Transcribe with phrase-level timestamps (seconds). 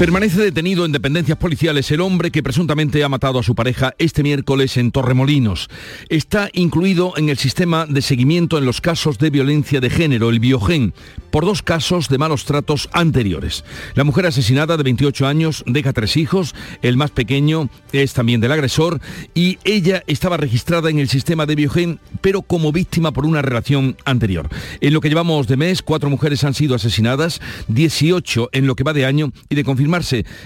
[0.00, 4.22] Permanece detenido en dependencias policiales el hombre que presuntamente ha matado a su pareja este
[4.22, 5.68] miércoles en Torremolinos.
[6.08, 10.40] Está incluido en el sistema de seguimiento en los casos de violencia de género, el
[10.40, 10.94] Biogen,
[11.30, 13.62] por dos casos de malos tratos anteriores.
[13.94, 18.52] La mujer asesinada de 28 años deja tres hijos, el más pequeño es también del
[18.52, 19.02] agresor
[19.34, 23.98] y ella estaba registrada en el sistema de Biogen, pero como víctima por una relación
[24.06, 24.48] anterior.
[24.80, 28.84] En lo que llevamos de mes, cuatro mujeres han sido asesinadas, 18 en lo que
[28.84, 29.89] va de año y de confirmación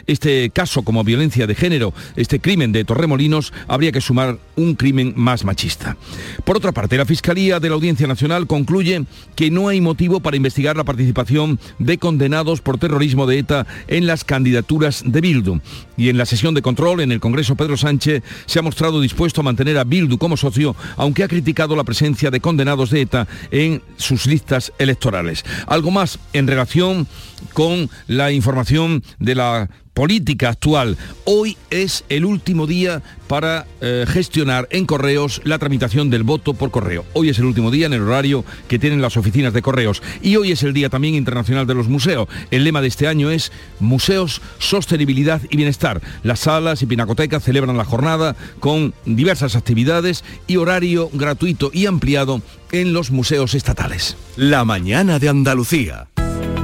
[0.06, 5.14] este caso como violencia de género, este crimen de Torremolinos, habría que sumar un crimen
[5.16, 5.96] más machista.
[6.44, 9.04] Por otra parte, la Fiscalía de la Audiencia Nacional concluye
[9.36, 14.06] que no hay motivo para investigar la participación de condenados por terrorismo de ETA en
[14.06, 15.60] las candidaturas de Bildu.
[15.96, 19.40] Y en la sesión de control en el Congreso, Pedro Sánchez se ha mostrado dispuesto
[19.40, 23.28] a mantener a Bildu como socio, aunque ha criticado la presencia de condenados de ETA
[23.50, 25.44] en sus listas electorales.
[25.66, 27.06] Algo más en relación
[27.52, 30.98] con la información de la política actual.
[31.24, 36.70] Hoy es el último día para eh, gestionar en correos la tramitación del voto por
[36.70, 37.06] correo.
[37.14, 40.02] Hoy es el último día en el horario que tienen las oficinas de correos.
[40.20, 42.28] Y hoy es el Día también Internacional de los Museos.
[42.50, 46.02] El lema de este año es Museos, Sostenibilidad y Bienestar.
[46.22, 52.42] Las salas y pinacotecas celebran la jornada con diversas actividades y horario gratuito y ampliado
[52.72, 54.16] en los museos estatales.
[54.36, 56.08] La mañana de Andalucía.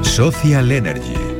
[0.03, 1.40] Social Energy.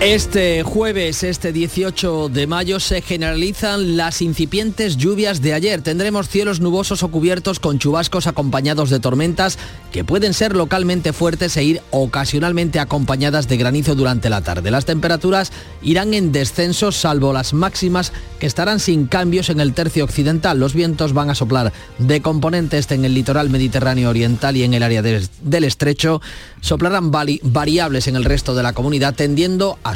[0.00, 5.80] Este jueves, este 18 de mayo, se generalizan las incipientes lluvias de ayer.
[5.80, 9.58] Tendremos cielos nubosos o cubiertos con chubascos acompañados de tormentas
[9.92, 14.70] que pueden ser localmente fuertes e ir ocasionalmente acompañadas de granizo durante la tarde.
[14.70, 15.50] Las temperaturas
[15.80, 20.60] irán en descenso salvo las máximas que estarán sin cambios en el tercio occidental.
[20.60, 24.74] Los vientos van a soplar de componente este en el litoral mediterráneo oriental y en
[24.74, 26.20] el área del estrecho.
[26.60, 29.95] Soplarán variables en el resto de la comunidad tendiendo a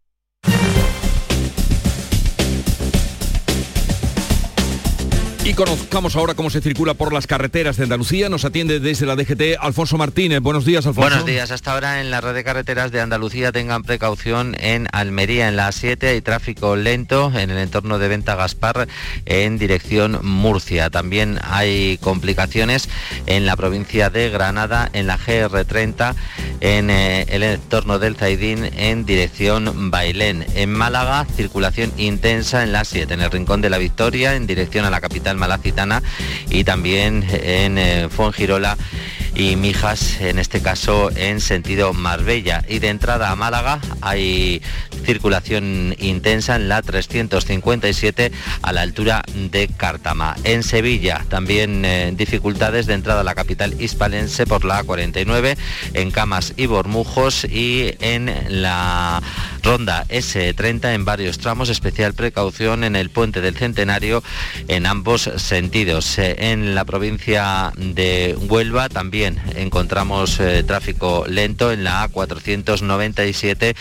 [5.51, 8.29] Y conozcamos ahora cómo se circula por las carreteras de Andalucía.
[8.29, 10.39] Nos atiende desde la DGT Alfonso Martínez.
[10.39, 11.09] Buenos días, Alfonso.
[11.09, 11.51] Buenos días.
[11.51, 15.67] Hasta ahora en la red de carreteras de Andalucía tengan precaución en Almería, en la
[15.67, 18.87] A7 hay tráfico lento en el entorno de Venta Gaspar
[19.25, 20.89] en dirección Murcia.
[20.89, 22.87] También hay complicaciones
[23.25, 26.15] en la provincia de Granada, en la GR30,
[26.61, 30.45] en eh, el entorno del Zaidín en dirección Bailén.
[30.55, 34.85] En Málaga, circulación intensa en la 7, en el Rincón de la Victoria, en dirección
[34.85, 36.01] a la capital malacitana
[36.49, 38.77] y también en eh, Fuengirola
[39.35, 42.63] y Mijas, en este caso en sentido Marbella.
[42.67, 44.61] Y de entrada a Málaga hay
[45.05, 48.31] circulación intensa en la 357
[48.61, 50.35] a la altura de Cártama.
[50.43, 55.57] En Sevilla también eh, dificultades de entrada a la capital hispalense por la 49
[55.93, 59.21] en Camas y Bormujos y en la
[59.63, 64.23] ronda S30 en varios tramos, especial precaución en el puente del Centenario
[64.67, 66.17] en ambos sentidos.
[66.17, 69.20] Eh, en la provincia de Huelva también
[69.55, 73.75] encontramos eh, tráfico lento en la A497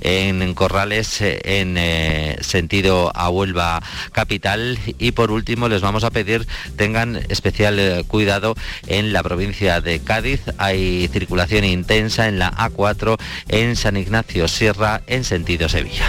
[0.00, 6.46] en Corrales eh, en sentido a Huelva capital y por último les vamos a pedir
[6.76, 8.54] tengan especial cuidado
[8.86, 10.40] en la provincia de Cádiz.
[10.58, 13.16] Hay circulación intensa en la A4
[13.48, 16.06] en San Ignacio Sierra en sentido Sevilla.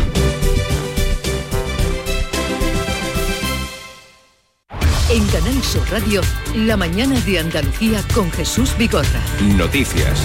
[5.10, 6.20] En Canal Sur Radio,
[6.54, 9.22] la mañana de Andalucía con Jesús Bigorra.
[9.56, 10.22] Noticias.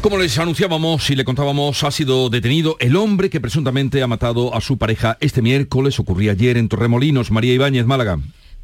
[0.00, 4.54] Como les anunciábamos y le contábamos, ha sido detenido el hombre que presuntamente ha matado
[4.54, 8.18] a su pareja este miércoles, ocurría ayer en Torremolinos, María Ibáñez, Málaga.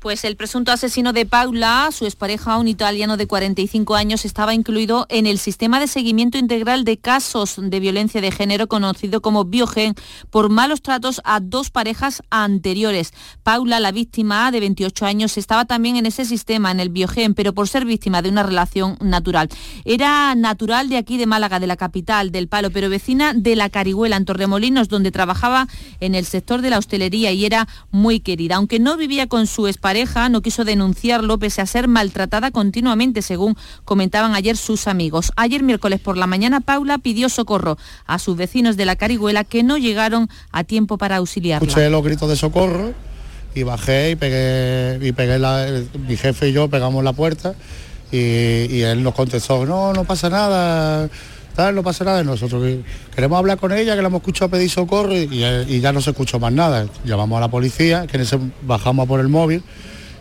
[0.06, 5.04] Pues el presunto asesino de Paula, su expareja, un italiano de 45 años, estaba incluido
[5.08, 9.96] en el sistema de seguimiento integral de casos de violencia de género conocido como Biogen
[10.30, 13.12] por malos tratos a dos parejas anteriores.
[13.42, 17.52] Paula, la víctima de 28 años, estaba también en ese sistema, en el Biogen, pero
[17.52, 19.48] por ser víctima de una relación natural.
[19.84, 23.70] Era natural de aquí de Málaga, de la capital del Palo, pero vecina de la
[23.70, 25.66] Carihuela, en Torremolinos, donde trabajaba
[25.98, 28.54] en el sector de la hostelería y era muy querida.
[28.54, 29.95] Aunque no vivía con su expareja,
[30.30, 35.32] no quiso denunciarlo pese a ser maltratada continuamente, según comentaban ayer sus amigos.
[35.36, 39.62] Ayer miércoles por la mañana Paula pidió socorro a sus vecinos de la Carihuela que
[39.62, 41.66] no llegaron a tiempo para auxiliarla.
[41.66, 42.92] Escuché los gritos de socorro
[43.54, 45.66] y bajé y pegué, y pegué la,
[46.06, 47.54] mi jefe y yo pegamos la puerta
[48.12, 51.08] y, él nos contestó, no, no pasa nada,
[51.56, 52.22] tal, no pasa nada.
[52.22, 52.62] nosotros
[53.14, 56.38] queremos hablar con ella, que la hemos escuchado pedir socorro y, ya no se escuchó
[56.38, 56.86] más nada.
[57.04, 59.62] Llamamos a la policía, que en ese bajamos por el móvil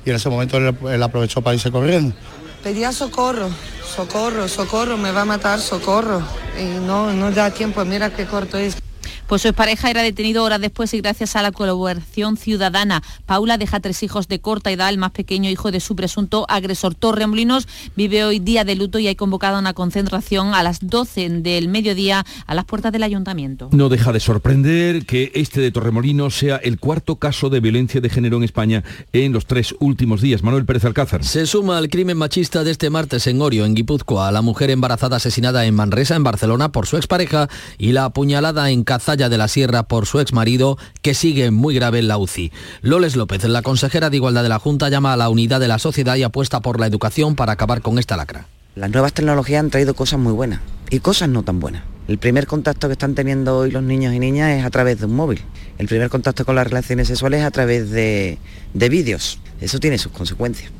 [0.06, 2.16] y en ese momento él, aprovechó para irse corriendo.
[2.64, 3.50] Pedía socorro,
[3.96, 6.24] socorro, socorro, me va a matar, socorro.
[6.60, 8.85] Y no, no da tiempo, mira qué corto es.
[9.28, 13.02] Pues su pareja era detenido horas después y gracias a la colaboración ciudadana.
[13.26, 16.94] Paula deja tres hijos de corta edad, el más pequeño hijo de su presunto agresor.
[16.94, 21.70] Torremolinos vive hoy día de luto y hay convocado una concentración a las 12 del
[21.70, 23.70] mediodía a las puertas del ayuntamiento.
[23.72, 28.10] No deja de sorprender que este de Torremolinos sea el cuarto caso de violencia de
[28.10, 30.44] género en España en los tres últimos días.
[30.44, 31.24] Manuel Pérez Alcázar.
[31.24, 34.70] Se suma al crimen machista de este martes en Orio, en Guipúzcoa, a la mujer
[34.70, 37.50] embarazada asesinada en Manresa, en Barcelona, por su expareja
[37.80, 38.84] y la apuñalada en
[39.16, 42.52] De la Sierra por su exmarido, que sigue muy grave en la UCI.
[42.82, 45.80] Loles López, la consejera de Igualdad de la Junta, llama a la unidad de la
[45.80, 48.48] sociedad y apuesta por la educación para acabar con esta lacra.
[48.76, 50.60] Las nuevas tecnologías han traído cosas muy buenas
[50.90, 51.84] y cosas no tan buenas.
[52.10, 55.06] El primer contacto que están teniendo hoy los niños y niñas es a través de
[55.06, 55.42] un móvil.
[55.78, 58.38] El primer contacto con las relaciones sexuales es a través de,
[58.74, 59.40] vídeos.
[59.62, 60.72] Eso tiene sus consecuencias.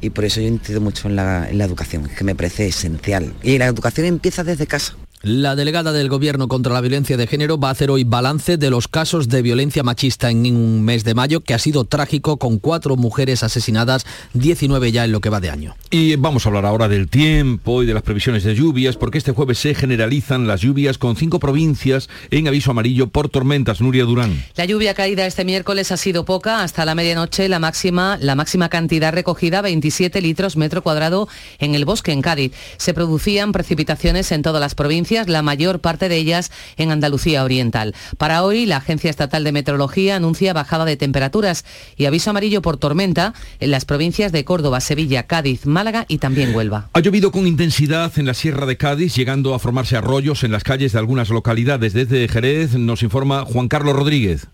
[0.00, 3.34] Y por eso yo incido mucho en la, en la educación, que me parece esencial.
[3.42, 4.96] Y la educación empieza desde casa.
[5.24, 8.68] La delegada del Gobierno contra la Violencia de Género va a hacer hoy balance de
[8.68, 12.58] los casos de violencia machista en un mes de mayo que ha sido trágico con
[12.58, 14.04] cuatro mujeres asesinadas,
[14.34, 15.76] 19 ya en lo que va de año.
[15.90, 19.32] Y vamos a hablar ahora del tiempo y de las previsiones de lluvias, porque este
[19.32, 23.80] jueves se generalizan las lluvias con cinco provincias en aviso amarillo por tormentas.
[23.80, 24.44] Nuria Durán.
[24.56, 28.68] La lluvia caída este miércoles ha sido poca, hasta la medianoche la máxima, la máxima
[28.68, 31.28] cantidad recogida 27 litros metro cuadrado
[31.60, 32.52] en el bosque en Cádiz.
[32.76, 37.94] Se producían precipitaciones en todas las provincias la mayor parte de ellas en Andalucía Oriental.
[38.18, 41.64] Para hoy, la Agencia Estatal de Meteorología anuncia bajada de temperaturas
[41.96, 46.54] y aviso amarillo por tormenta en las provincias de Córdoba, Sevilla, Cádiz, Málaga y también
[46.54, 46.90] Huelva.
[46.92, 50.64] Ha llovido con intensidad en la Sierra de Cádiz, llegando a formarse arroyos en las
[50.64, 51.92] calles de algunas localidades.
[51.92, 54.48] Desde Jerez nos informa Juan Carlos Rodríguez.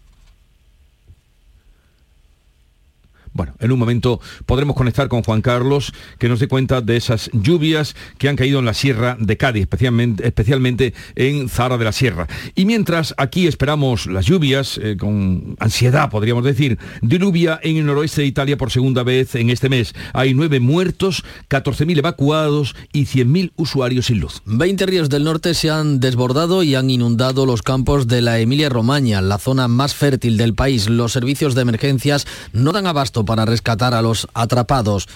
[3.32, 7.30] Bueno, en un momento podremos conectar con Juan Carlos, que nos dé cuenta de esas
[7.32, 11.92] lluvias que han caído en la Sierra de Cádiz, especialmente, especialmente en Zara de la
[11.92, 12.26] Sierra.
[12.54, 18.22] Y mientras aquí esperamos las lluvias, eh, con ansiedad podríamos decir, diluvia en el noroeste
[18.22, 19.94] de Italia por segunda vez en este mes.
[20.12, 24.42] Hay nueve muertos, 14.000 evacuados y 100.000 usuarios sin luz.
[24.44, 29.20] 20 ríos del norte se han desbordado y han inundado los campos de la Emilia-Romagna,
[29.22, 30.88] la zona más fértil del país.
[30.88, 35.08] Los servicios de emergencias no dan abasto para rescatar a los atrapados.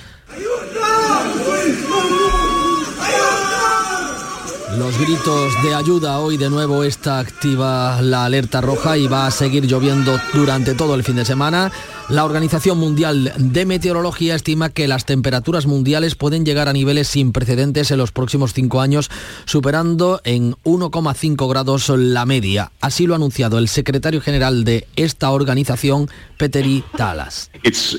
[4.79, 9.31] Los gritos de ayuda hoy de nuevo está activa la alerta roja y va a
[9.31, 11.71] seguir lloviendo durante todo el fin de semana.
[12.11, 17.33] La Organización Mundial de Meteorología estima que las temperaturas mundiales pueden llegar a niveles sin
[17.33, 19.11] precedentes en los próximos cinco años,
[19.47, 22.73] superando en 1,5 grados la media.
[22.83, 27.51] Así lo ha anunciado el secretario general de esta organización, Peteri Talas.
[27.63, 27.97] Es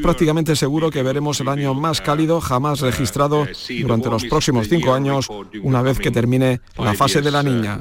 [0.00, 3.48] prácticamente seguro que veremos el año más cálido jamás registrado
[3.80, 5.26] durante los próximos cinco años,
[5.62, 7.78] una vez que termine la fase de la niña.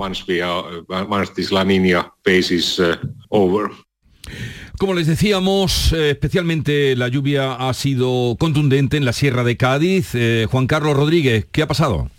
[4.78, 10.12] Como les decíamos, eh, especialmente la lluvia ha sido contundente en la Sierra de Cádiz.
[10.14, 12.12] Eh, Juan Carlos Rodríguez, ¿qué ha pasado?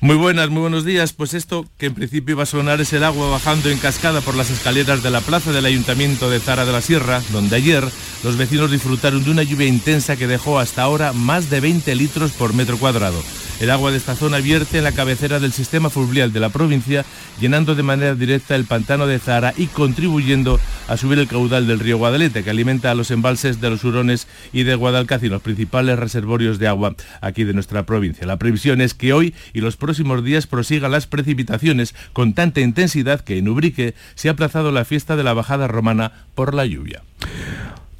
[0.00, 1.12] Muy buenas, muy buenos días.
[1.12, 4.36] Pues esto que en principio iba a sonar es el agua bajando en cascada por
[4.36, 7.84] las escaleras de la plaza del Ayuntamiento de Zara de la Sierra, donde ayer
[8.22, 12.32] los vecinos disfrutaron de una lluvia intensa que dejó hasta ahora más de 20 litros
[12.32, 13.20] por metro cuadrado.
[13.60, 17.04] El agua de esta zona vierte en la cabecera del sistema fluvial de la provincia,
[17.40, 21.80] llenando de manera directa el pantano de Zara y contribuyendo a subir el caudal del
[21.80, 25.98] río Guadalete, que alimenta a los embalses de los Hurones y de Guadalcacín, los principales
[25.98, 28.28] reservorios de agua aquí de nuestra provincia.
[28.28, 33.22] La previsión es que hoy y los próximos días prosigan las precipitaciones con tanta intensidad
[33.22, 37.02] que en Ubrique se ha aplazado la fiesta de la bajada romana por la lluvia.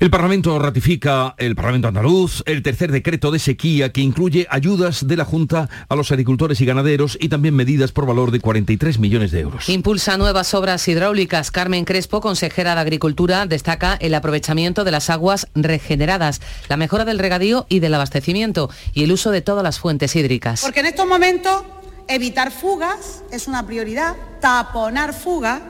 [0.01, 5.17] El Parlamento ratifica, el Parlamento andaluz, el tercer decreto de sequía que incluye ayudas de
[5.17, 9.33] la Junta a los agricultores y ganaderos y también medidas por valor de 43 millones
[9.33, 9.69] de euros.
[9.69, 11.51] Impulsa nuevas obras hidráulicas.
[11.51, 17.19] Carmen Crespo, consejera de Agricultura, destaca el aprovechamiento de las aguas regeneradas, la mejora del
[17.19, 20.61] regadío y del abastecimiento y el uso de todas las fuentes hídricas.
[20.61, 21.65] Porque en estos momentos
[22.07, 25.61] evitar fugas es una prioridad, taponar fugas,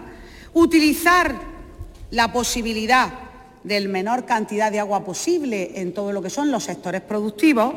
[0.53, 1.35] utilizar
[2.11, 3.28] la posibilidad
[3.69, 7.75] del menor cantidad de agua posible en todo lo que son los sectores productivos,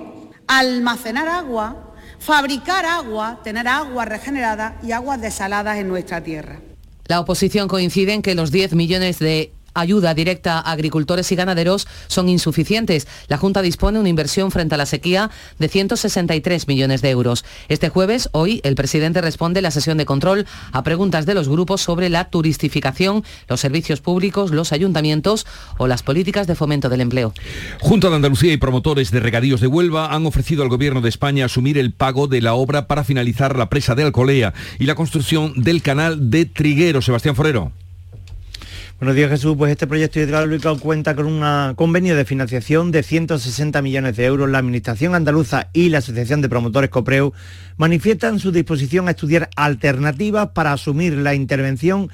[0.47, 6.59] almacenar agua, fabricar agua, tener agua regenerada y aguas desaladas en nuestra tierra.
[7.05, 11.87] La oposición coincide en que los 10 millones de ayuda directa a agricultores y ganaderos
[12.07, 13.07] son insuficientes.
[13.27, 17.45] La Junta dispone una inversión frente a la sequía de 163 millones de euros.
[17.69, 21.81] Este jueves, hoy, el presidente responde la sesión de control a preguntas de los grupos
[21.81, 25.45] sobre la turistificación, los servicios públicos, los ayuntamientos
[25.77, 27.33] o las políticas de fomento del empleo.
[27.79, 31.45] Junta de Andalucía y promotores de regadíos de Huelva han ofrecido al Gobierno de España
[31.45, 35.53] asumir el pago de la obra para finalizar la presa de Alcolea y la construcción
[35.55, 37.01] del canal de Triguero.
[37.01, 37.71] Sebastián Forero.
[39.01, 43.81] Buenos días Jesús, pues este proyecto hidráulico cuenta con un convenio de financiación de 160
[43.81, 44.47] millones de euros.
[44.47, 47.33] La Administración Andaluza y la Asociación de Promotores Copreu
[47.77, 52.11] manifiestan su disposición a estudiar alternativas para asumir la intervención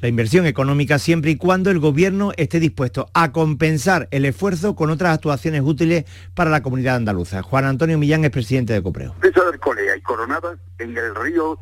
[0.00, 4.90] la inversión económica siempre y cuando el Gobierno esté dispuesto a compensar el esfuerzo con
[4.90, 6.04] otras actuaciones útiles
[6.34, 7.42] para la comunidad andaluza.
[7.42, 9.12] Juan Antonio Millán es presidente de Copreu.
[9.18, 11.58] Presa de Colea y Coronada en el río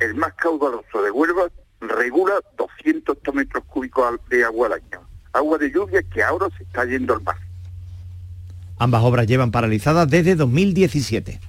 [0.00, 1.44] el más caudaloso de Huelva,
[1.80, 5.06] regula 200 metros cúbicos de agua al año.
[5.32, 7.36] Agua de lluvia que ahora se está yendo al mar.
[8.78, 11.40] Ambas obras llevan paralizadas desde 2017.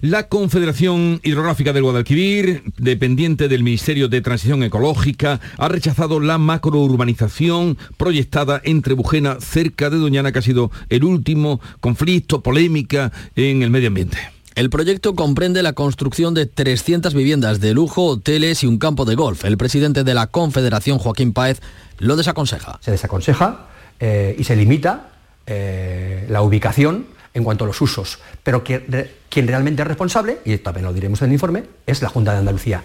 [0.00, 7.78] La Confederación Hidrográfica del Guadalquivir, dependiente del Ministerio de Transición Ecológica, ha rechazado la macrourbanización
[7.96, 13.70] proyectada entre Bujena, cerca de Doñana, que ha sido el último conflicto, polémica en el
[13.70, 14.33] medio ambiente.
[14.54, 19.16] El proyecto comprende la construcción de 300 viviendas de lujo, hoteles y un campo de
[19.16, 19.44] golf.
[19.44, 21.60] El presidente de la Confederación, Joaquín Páez,
[21.98, 22.78] lo desaconseja.
[22.80, 23.66] Se desaconseja
[23.98, 25.08] eh, y se limita
[25.46, 30.86] eh, la ubicación en cuanto a los usos, pero quien realmente es responsable, y también
[30.86, 32.84] lo diremos en el informe, es la Junta de Andalucía.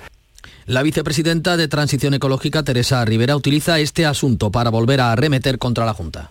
[0.70, 5.84] La vicepresidenta de Transición Ecológica, Teresa Rivera, utiliza este asunto para volver a arremeter contra
[5.84, 6.30] la Junta.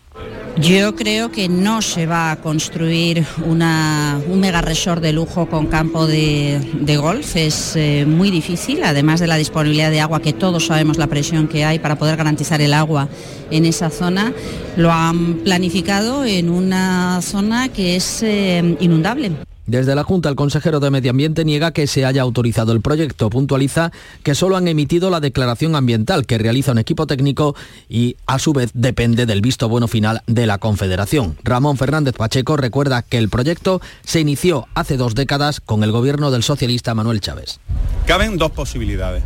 [0.60, 5.66] Yo creo que no se va a construir una, un mega resort de lujo con
[5.66, 6.60] campo de,
[7.00, 7.34] golf.
[7.34, 11.48] Es eh, muy difícil, además de la disponibilidad de agua, que todos sabemos la presión
[11.48, 13.08] que hay para poder garantizar el agua
[13.50, 14.32] en esa zona.
[14.76, 19.32] Lo han planificado en una zona que es eh, inundable.
[19.68, 23.28] Desde la Junta, el consejero de Medio Ambiente niega que se haya autorizado el proyecto.
[23.28, 27.54] Puntualiza que solo han emitido la declaración ambiental que realiza un equipo técnico
[27.86, 31.36] y, a su vez, depende del visto bueno final de la Confederación.
[31.44, 36.30] Ramón Fernández Pacheco recuerda que el proyecto se inició hace dos décadas con el gobierno
[36.30, 37.60] del socialista Manuel Chávez.
[38.06, 39.22] Caben dos posibilidades.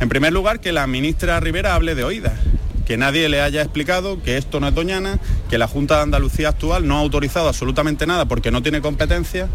[0.00, 2.34] En primer lugar, que la ministra Rivera hable de oídas
[2.88, 5.18] que nadie le haya explicado que esto no es Doñana,
[5.50, 9.46] que la Junta de Andalucía actual no ha autorizado absolutamente nada porque no tiene competencia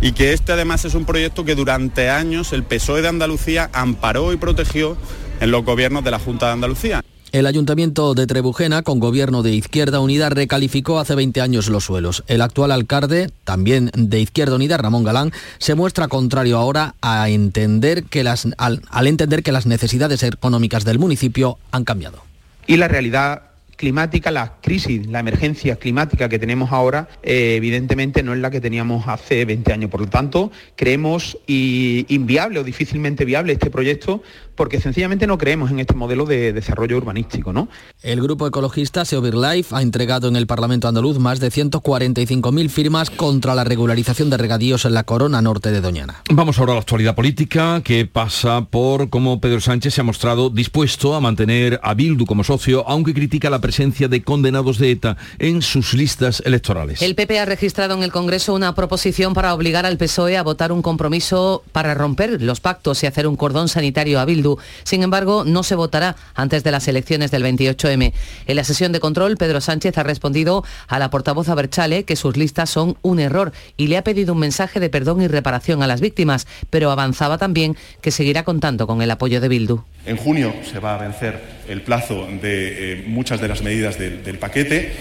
[0.00, 4.32] y que este además es un proyecto que durante años el PSOE de Andalucía amparó
[4.32, 4.96] y protegió
[5.40, 7.02] en los gobiernos de la Junta de Andalucía.
[7.32, 12.22] El ayuntamiento de Trebujena, con gobierno de Izquierda Unida, recalificó hace 20 años los suelos.
[12.28, 18.04] El actual alcalde, también de Izquierda Unida, Ramón Galán, se muestra contrario ahora a entender
[18.04, 22.25] que las, al entender que las necesidades económicas del municipio han cambiado
[22.66, 23.42] y la realidad
[23.76, 28.60] climática, la crisis, la emergencia climática que tenemos ahora, eh, evidentemente no es la que
[28.60, 29.90] teníamos hace 20 años.
[29.90, 34.22] Por lo tanto, creemos inviable o difícilmente viable este proyecto
[34.56, 37.52] porque sencillamente no creemos en este modelo de desarrollo urbanístico.
[37.52, 37.68] ¿no?
[38.02, 43.10] El grupo ecologista Seovir Life ha entregado en el Parlamento andaluz más de 145.000 firmas
[43.10, 46.22] contra la regularización de regadíos en la corona norte de Doñana.
[46.30, 50.50] Vamos ahora a la actualidad política que pasa por cómo Pedro Sánchez se ha mostrado
[50.50, 55.16] dispuesto a mantener a Bildu como socio, aunque critica la presencia de condenados de ETA
[55.40, 57.02] en sus listas electorales.
[57.02, 60.70] El PP ha registrado en el Congreso una proposición para obligar al PSOE a votar
[60.70, 65.42] un compromiso para romper los pactos y hacer un cordón sanitario a Bildu sin embargo,
[65.44, 68.12] no se votará antes de las elecciones del 28M.
[68.46, 72.36] En la sesión de control, Pedro Sánchez ha respondido a la portavoz Aberchale que sus
[72.36, 75.88] listas son un error y le ha pedido un mensaje de perdón y reparación a
[75.88, 79.82] las víctimas, pero avanzaba también que seguirá contando con el apoyo de Bildu.
[80.04, 84.38] En junio se va a vencer el plazo de eh, muchas de las medidas del,
[84.38, 84.92] paquete.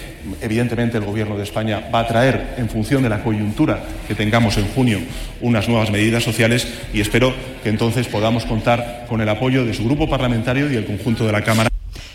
[0.42, 4.58] Evidentemente el Gobierno de España va a traer, en función de la coyuntura que tengamos
[4.58, 5.00] en junio,
[5.42, 9.86] unas nuevas medidas sociales y espero que entonces podamos contar con el apoyo de su
[9.86, 11.70] grupo parlamentario y el conjunto de la Cámara.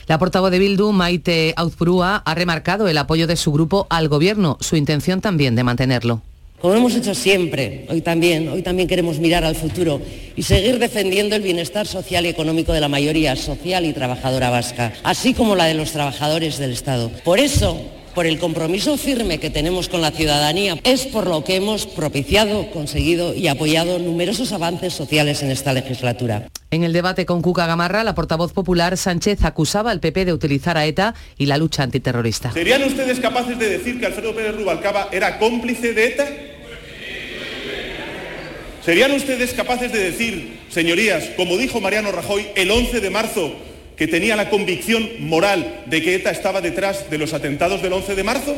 [0.06, 4.56] La portavoz de Bildu, Maite Auzpurúa, ha remarcado el apoyo de su grupo al gobierno,
[4.60, 6.22] su intención también de mantenerlo.
[6.60, 9.98] Como hemos hecho siempre, hoy también, hoy también queremos mirar al futuro
[10.36, 14.92] y seguir defendiendo el bienestar social y económico de la mayoría social y trabajadora vasca,
[15.02, 17.10] así como la de los trabajadores del Estado.
[17.24, 17.80] Por eso,
[18.14, 22.70] por el compromiso firme que tenemos con la ciudadanía, es por lo que hemos propiciado,
[22.72, 26.48] conseguido y apoyado numerosos avances sociales en esta legislatura.
[26.70, 30.76] En el debate con Cuca Gamarra, la portavoz popular Sánchez acusaba al PP de utilizar
[30.76, 32.52] a ETA y la lucha antiterrorista.
[32.52, 36.28] ¿Serían ustedes capaces de decir que Alfredo Pérez Rubalcaba era cómplice de ETA?
[38.84, 43.52] ¿Serían ustedes capaces de decir, señorías, como dijo Mariano Rajoy el 11 de marzo,
[43.96, 48.14] que tenía la convicción moral de que ETA estaba detrás de los atentados del 11
[48.14, 48.56] de marzo?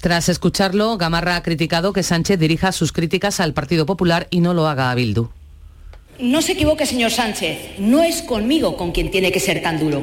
[0.00, 4.54] Tras escucharlo, Gamarra ha criticado que Sánchez dirija sus críticas al Partido Popular y no
[4.54, 5.28] lo haga a Bildu.
[6.18, 10.02] No se equivoque, señor Sánchez, no es conmigo con quien tiene que ser tan duro,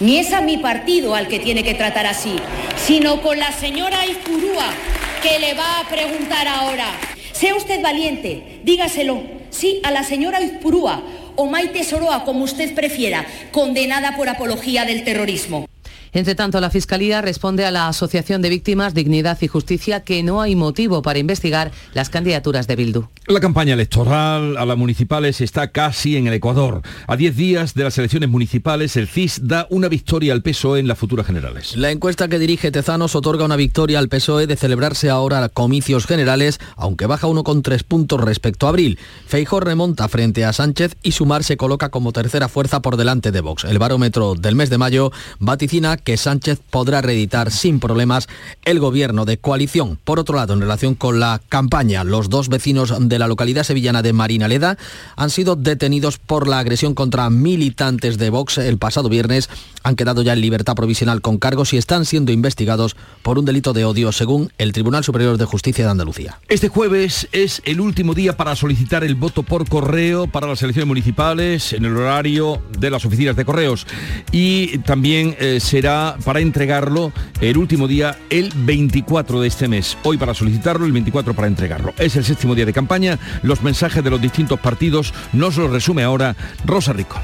[0.00, 2.36] ni es a mi partido al que tiene que tratar así,
[2.84, 4.70] sino con la señora Izurúa,
[5.22, 6.94] que le va a preguntar ahora.
[7.38, 11.04] Sea usted valiente, dígaselo, sí, a la señora Izpurúa
[11.36, 15.68] o Maite Soroa, como usted prefiera, condenada por apología del terrorismo.
[16.12, 20.40] Entre tanto, la Fiscalía responde a la Asociación de Víctimas Dignidad y Justicia que no
[20.40, 23.08] hay motivo para investigar las candidaturas de Bildu.
[23.26, 26.82] La campaña electoral a las municipales está casi en el Ecuador.
[27.06, 30.88] A 10 días de las elecciones municipales, el CIS da una victoria al PSOE en
[30.88, 31.76] las futuras generales.
[31.76, 36.58] La encuesta que dirige Tezanos otorga una victoria al PSOE de celebrarse ahora comicios generales,
[36.76, 38.98] aunque baja uno con tres puntos respecto a abril.
[39.26, 43.40] Feijó remonta frente a Sánchez y Sumar se coloca como tercera fuerza por delante de
[43.40, 43.64] Vox.
[43.64, 48.28] El barómetro del mes de mayo vaticina que Sánchez podrá reeditar sin problemas
[48.64, 49.98] el gobierno de coalición.
[50.04, 54.02] Por otro lado, en relación con la campaña, los dos vecinos de la localidad sevillana
[54.02, 54.78] de Marinaleda
[55.16, 59.48] han sido detenidos por la agresión contra militantes de Vox el pasado viernes.
[59.82, 63.72] Han quedado ya en libertad provisional con cargos y están siendo investigados por un delito
[63.72, 66.38] de odio, según el Tribunal Superior de Justicia de Andalucía.
[66.48, 70.88] Este jueves es el último día para solicitar el voto por correo para las elecciones
[70.88, 73.86] municipales en el horario de las oficinas de correos
[74.32, 75.87] y también eh, será
[76.24, 79.96] para entregarlo el último día, el 24 de este mes.
[80.02, 81.94] Hoy para solicitarlo, el 24 para entregarlo.
[81.98, 83.18] Es el séptimo día de campaña.
[83.42, 86.36] Los mensajes de los distintos partidos nos los resume ahora
[86.66, 87.18] Rosa Rico.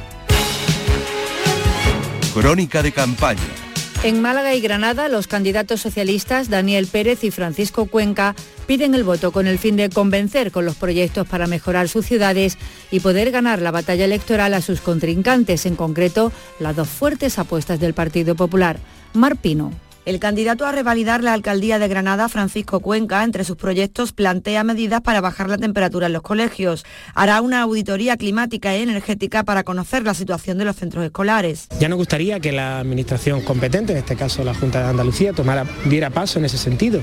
[2.33, 3.64] Crónica de campaña.
[4.05, 8.35] En Málaga y Granada, los candidatos socialistas Daniel Pérez y Francisco Cuenca
[8.67, 12.59] piden el voto con el fin de convencer con los proyectos para mejorar sus ciudades
[12.91, 17.81] y poder ganar la batalla electoral a sus contrincantes, en concreto las dos fuertes apuestas
[17.81, 18.77] del Partido Popular.
[19.15, 19.73] Marpino.
[20.05, 25.01] El candidato a revalidar la alcaldía de Granada, Francisco Cuenca, entre sus proyectos plantea medidas
[25.01, 26.85] para bajar la temperatura en los colegios.
[27.15, 31.69] Hará una auditoría climática y energética para conocer la situación de los centros escolares.
[31.81, 35.65] Ya nos gustaría que la administración competente, en este caso la Junta de Andalucía, tomara,
[35.87, 37.01] diera paso en ese sentido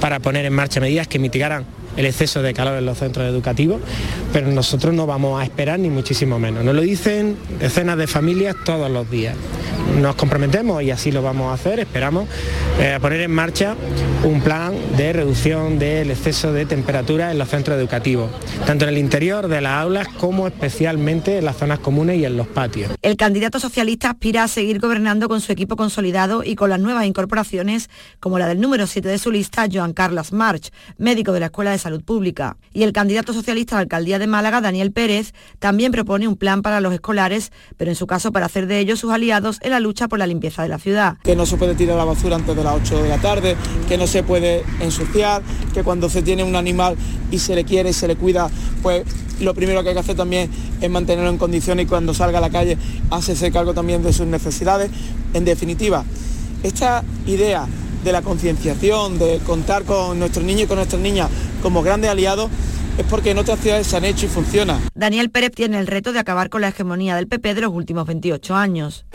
[0.00, 1.64] para poner en marcha medidas que mitigaran
[1.96, 3.80] el exceso de calor en los centros educativos,
[4.32, 6.64] pero nosotros no vamos a esperar ni muchísimo menos.
[6.64, 9.36] Nos lo dicen decenas de familias todos los días.
[10.00, 12.28] Nos comprometemos y así lo vamos a hacer, esperamos
[12.80, 13.76] eh, poner en marcha
[14.24, 18.30] un plan de reducción del exceso de temperatura en los centros educativos,
[18.66, 22.36] tanto en el interior de las aulas como especialmente en las zonas comunes y en
[22.36, 22.90] los patios.
[23.02, 27.06] El candidato socialista aspira a seguir gobernando con su equipo consolidado y con las nuevas
[27.06, 31.46] incorporaciones, como la del número 7 de su lista, Joan Carlos March, médico de la
[31.46, 32.56] Escuela de Salud Pública.
[32.72, 36.62] Y el candidato socialista a la alcaldía de Málaga, Daniel Pérez, también propone un plan
[36.62, 39.80] para los escolares, pero en su caso para hacer de ellos sus aliados en la
[39.80, 41.18] lucha por la limpieza de la ciudad.
[41.22, 43.54] Que no se puede tirar la basura antes de las 8 de la tarde,
[43.86, 45.42] que no se puede ensuciar,
[45.74, 46.96] que cuando se tiene un animal
[47.30, 48.48] y se le quiere y se le cuida,
[48.82, 49.04] pues
[49.40, 50.48] lo primero que hay que hacer también
[50.80, 52.78] es mantenerlo en condiciones y cuando salga a la calle
[53.10, 54.90] hacerse cargo también de sus necesidades.
[55.34, 56.02] En definitiva,
[56.62, 57.66] esta idea
[58.04, 61.30] de la concienciación, de contar con nuestros niños y con nuestras niñas
[61.62, 62.50] como grandes aliados,
[62.98, 64.80] es porque en otras ciudades se han hecho y funciona.
[64.94, 68.06] Daniel Pérez tiene el reto de acabar con la hegemonía del PP de los últimos
[68.06, 69.06] 28 años.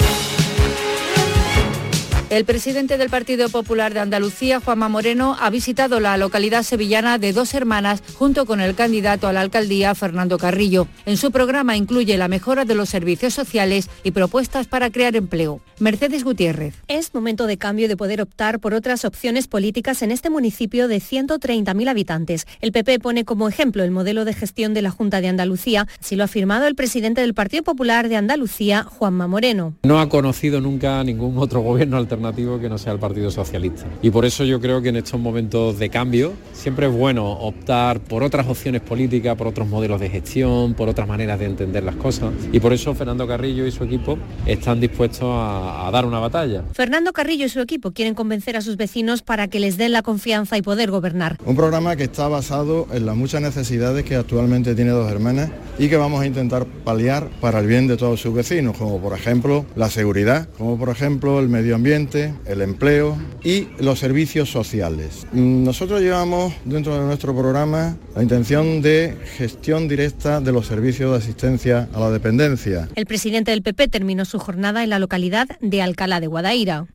[2.30, 7.34] El presidente del Partido Popular de Andalucía, Juanma Moreno, ha visitado la localidad sevillana de
[7.34, 10.88] Dos Hermanas junto con el candidato a la alcaldía, Fernando Carrillo.
[11.08, 15.60] En su programa incluye la mejora de los servicios sociales y propuestas para crear empleo.
[15.80, 16.76] Mercedes Gutiérrez.
[16.88, 20.98] Es momento de cambio de poder optar por otras opciones políticas en este municipio de
[20.98, 22.46] 130.000 habitantes.
[22.62, 26.16] El PP pone como ejemplo el modelo de gestión de la Junta de Andalucía, así
[26.16, 29.74] lo ha afirmado el presidente del Partido Popular de Andalucía, Juanma Moreno.
[29.82, 33.86] No ha conocido nunca ningún otro gobierno alternativo alternativo que no sea el Partido Socialista.
[34.02, 38.02] Y por eso yo creo que en estos momentos de cambio siempre es bueno optar
[38.02, 41.96] por otras opciones políticas, por otros modelos de gestión, por otras maneras de entender las
[41.96, 42.34] cosas.
[42.52, 46.64] Y por eso Fernando Carrillo y su equipo están dispuestos a, a dar una batalla.
[46.74, 50.02] Fernando Carrillo y su equipo quieren convencer a sus vecinos para que les den la
[50.02, 51.38] confianza y poder gobernar.
[51.46, 55.88] Un programa que está basado en las muchas necesidades que actualmente tiene Dos Hermanas y
[55.88, 59.66] que vamos a intentar paliar para el bien de todos sus vecinos, como por ejemplo
[59.76, 65.28] la seguridad, como por ejemplo el medio ambiente, el empleo y los servicios sociales.
[65.32, 71.18] Nosotros llevamos dentro de nuestro programa la intención de gestión directa de los servicios de
[71.18, 72.90] asistencia a la dependencia.
[72.96, 76.88] El presidente del PP terminó su jornada en la localidad de Alcalá de Guadaira.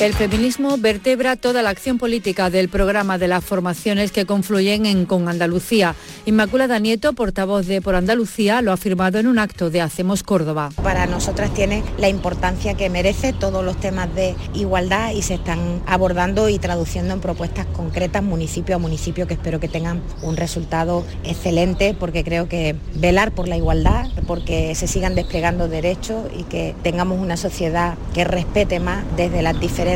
[0.00, 5.04] El feminismo vertebra toda la acción política del programa de las formaciones que confluyen en
[5.04, 5.94] Con Andalucía.
[6.24, 10.70] Inmaculada Nieto, portavoz de Por Andalucía, lo ha afirmado en un acto de Hacemos Córdoba.
[10.82, 15.82] Para nosotras tiene la importancia que merece todos los temas de igualdad y se están
[15.84, 21.04] abordando y traduciendo en propuestas concretas municipio a municipio que espero que tengan un resultado
[21.24, 26.74] excelente porque creo que velar por la igualdad, porque se sigan desplegando derechos y que
[26.82, 29.89] tengamos una sociedad que respete más desde las diferencias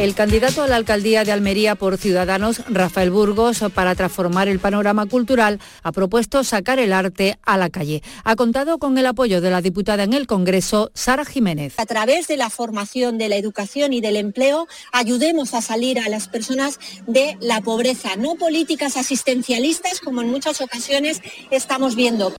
[0.00, 5.06] El candidato a la alcaldía de Almería por Ciudadanos, Rafael Burgos, para transformar el panorama
[5.06, 8.02] cultural, ha propuesto sacar el arte a la calle.
[8.24, 11.74] Ha contado con el apoyo de la diputada en el Congreso, Sara Jiménez.
[11.78, 16.08] A través de la formación, de la educación y del empleo, ayudemos a salir a
[16.08, 22.34] las personas de la pobreza, no políticas asistencialistas como en muchas ocasiones estamos viendo.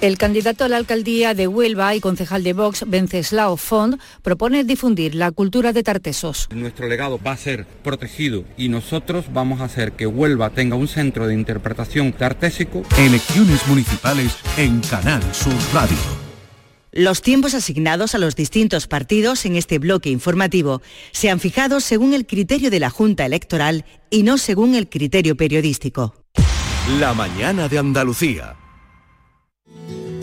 [0.00, 5.16] El candidato a la alcaldía de Huelva y concejal de Vox, Venceslao Font, propone difundir
[5.16, 6.46] la cultura de Tartesos.
[6.54, 10.86] Nuestro legado va a ser protegido y nosotros vamos a hacer que Huelva tenga un
[10.86, 12.84] centro de interpretación tartésico.
[12.96, 15.96] Elecciones municipales en Canal Sur Radio.
[16.92, 20.80] Los tiempos asignados a los distintos partidos en este bloque informativo
[21.10, 25.36] se han fijado según el criterio de la Junta Electoral y no según el criterio
[25.36, 26.14] periodístico.
[27.00, 28.57] La mañana de Andalucía.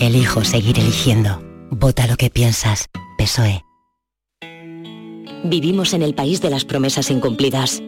[0.00, 1.42] elijo seguir eligiendo.
[1.70, 2.88] Vota lo que piensas.
[3.18, 3.64] PSOE.
[5.44, 7.82] Vivimos en el país de las promesas incumplidas.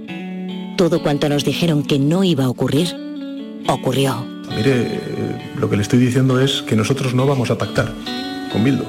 [0.77, 2.95] Todo cuanto nos dijeron que no iba a ocurrir,
[3.67, 4.27] ocurrió.
[4.55, 7.93] Mire, eh, lo que le estoy diciendo es que nosotros no vamos a pactar
[8.53, 8.85] con Bildu.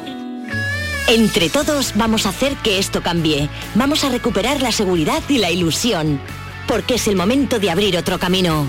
[1.08, 3.49] Entre todos vamos a hacer que esto cambie.
[3.75, 6.19] Vamos a recuperar la seguridad y la ilusión.
[6.67, 8.67] Porque es el momento de abrir otro camino.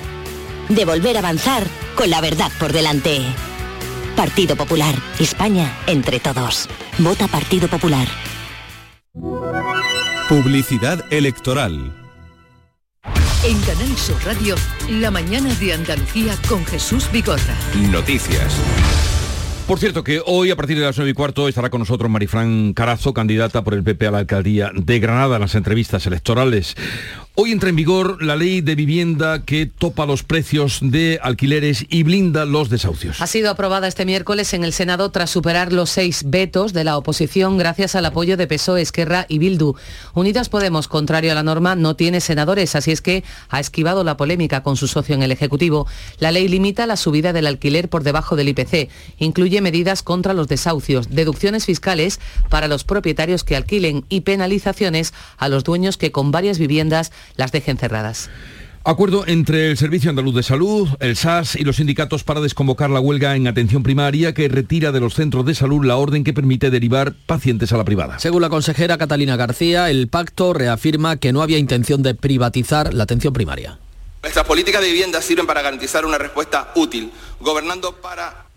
[0.68, 1.64] De volver a avanzar
[1.96, 3.22] con la verdad por delante.
[4.18, 4.96] Partido Popular.
[5.20, 6.68] España entre todos.
[6.98, 8.08] Vota Partido Popular.
[10.28, 11.94] Publicidad electoral.
[13.44, 14.56] En Canal Sur Radio,
[14.90, 17.54] la mañana de Andalucía con Jesús Vigorra.
[17.92, 18.60] Noticias.
[19.68, 22.72] Por cierto que hoy a partir de las 9 y cuarto estará con nosotros Marifran
[22.72, 26.74] Carazo, candidata por el PP a la alcaldía de Granada en las entrevistas electorales.
[27.40, 32.02] Hoy entra en vigor la ley de vivienda que topa los precios de alquileres y
[32.02, 33.20] blinda los desahucios.
[33.20, 36.96] Ha sido aprobada este miércoles en el Senado tras superar los seis vetos de la
[36.96, 39.76] oposición gracias al apoyo de PSOE, Esquerra y Bildu.
[40.14, 44.16] Unidas Podemos, contrario a la norma, no tiene senadores, así es que ha esquivado la
[44.16, 45.86] polémica con su socio en el Ejecutivo.
[46.18, 48.90] La ley limita la subida del alquiler por debajo del IPC.
[49.18, 52.18] Incluye medidas contra los desahucios, deducciones fiscales
[52.50, 57.52] para los propietarios que alquilen y penalizaciones a los dueños que con varias viviendas las
[57.52, 58.30] dejen cerradas.
[58.84, 63.00] Acuerdo entre el Servicio Andaluz de Salud, el SAS y los sindicatos para desconvocar la
[63.00, 66.70] huelga en atención primaria que retira de los centros de salud la orden que permite
[66.70, 68.18] derivar pacientes a la privada.
[68.18, 73.04] Según la consejera Catalina García, el pacto reafirma que no había intención de privatizar la
[73.04, 73.78] atención primaria.
[74.22, 78.47] Nuestras políticas de vivienda sirven para garantizar una respuesta útil, gobernando para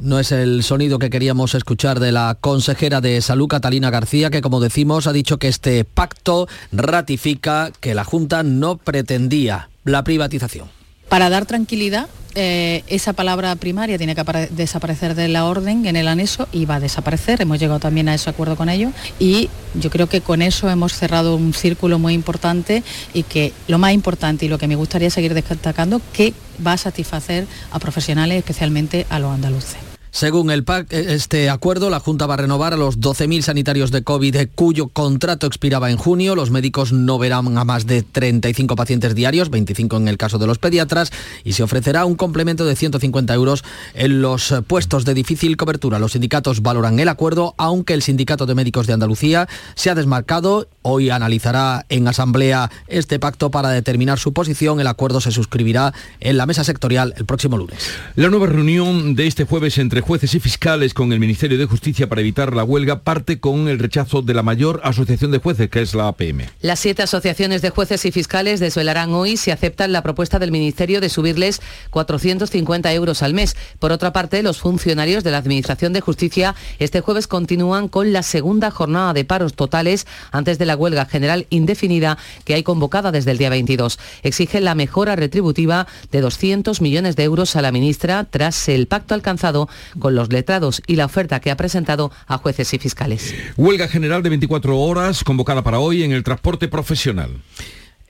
[0.00, 4.40] no es el sonido que queríamos escuchar de la consejera de Salud, Catalina García, que
[4.40, 10.68] como decimos ha dicho que este pacto ratifica que la Junta no pretendía la privatización.
[11.08, 16.06] Para dar tranquilidad, eh, esa palabra primaria tiene que desaparecer de la orden en el
[16.06, 17.40] anexo y va a desaparecer.
[17.40, 20.92] Hemos llegado también a ese acuerdo con ellos y yo creo que con eso hemos
[20.92, 22.82] cerrado un círculo muy importante
[23.14, 26.34] y que lo más importante y lo que me gustaría seguir destacando, que
[26.64, 29.87] va a satisfacer a profesionales, especialmente a los andaluces.
[30.10, 34.02] Según el PAC, este acuerdo, la Junta va a renovar a los 12.000 sanitarios de
[34.02, 36.34] COVID cuyo contrato expiraba en junio.
[36.34, 40.46] Los médicos no verán a más de 35 pacientes diarios, 25 en el caso de
[40.46, 41.12] los pediatras,
[41.44, 45.98] y se ofrecerá un complemento de 150 euros en los puestos de difícil cobertura.
[45.98, 50.68] Los sindicatos valoran el acuerdo, aunque el Sindicato de Médicos de Andalucía se ha desmarcado.
[50.82, 54.80] Hoy analizará en asamblea este pacto para determinar su posición.
[54.80, 57.90] El acuerdo se suscribirá en la mesa sectorial el próximo lunes.
[58.16, 62.08] La nueva reunión de este jueves entre jueces y fiscales con el Ministerio de Justicia
[62.08, 65.82] para evitar la huelga parte con el rechazo de la mayor asociación de jueces, que
[65.82, 66.46] es la APM.
[66.60, 71.00] Las siete asociaciones de jueces y fiscales desvelarán hoy si aceptan la propuesta del Ministerio
[71.00, 73.56] de subirles 450 euros al mes.
[73.78, 78.22] Por otra parte, los funcionarios de la Administración de Justicia este jueves continúan con la
[78.22, 83.30] segunda jornada de paros totales antes de la huelga general indefinida que hay convocada desde
[83.30, 83.98] el día 22.
[84.22, 89.14] Exigen la mejora retributiva de 200 millones de euros a la ministra tras el pacto
[89.14, 93.34] alcanzado con los letrados y la oferta que ha presentado a jueces y fiscales.
[93.56, 97.30] Huelga general de 24 horas convocada para hoy en el transporte profesional.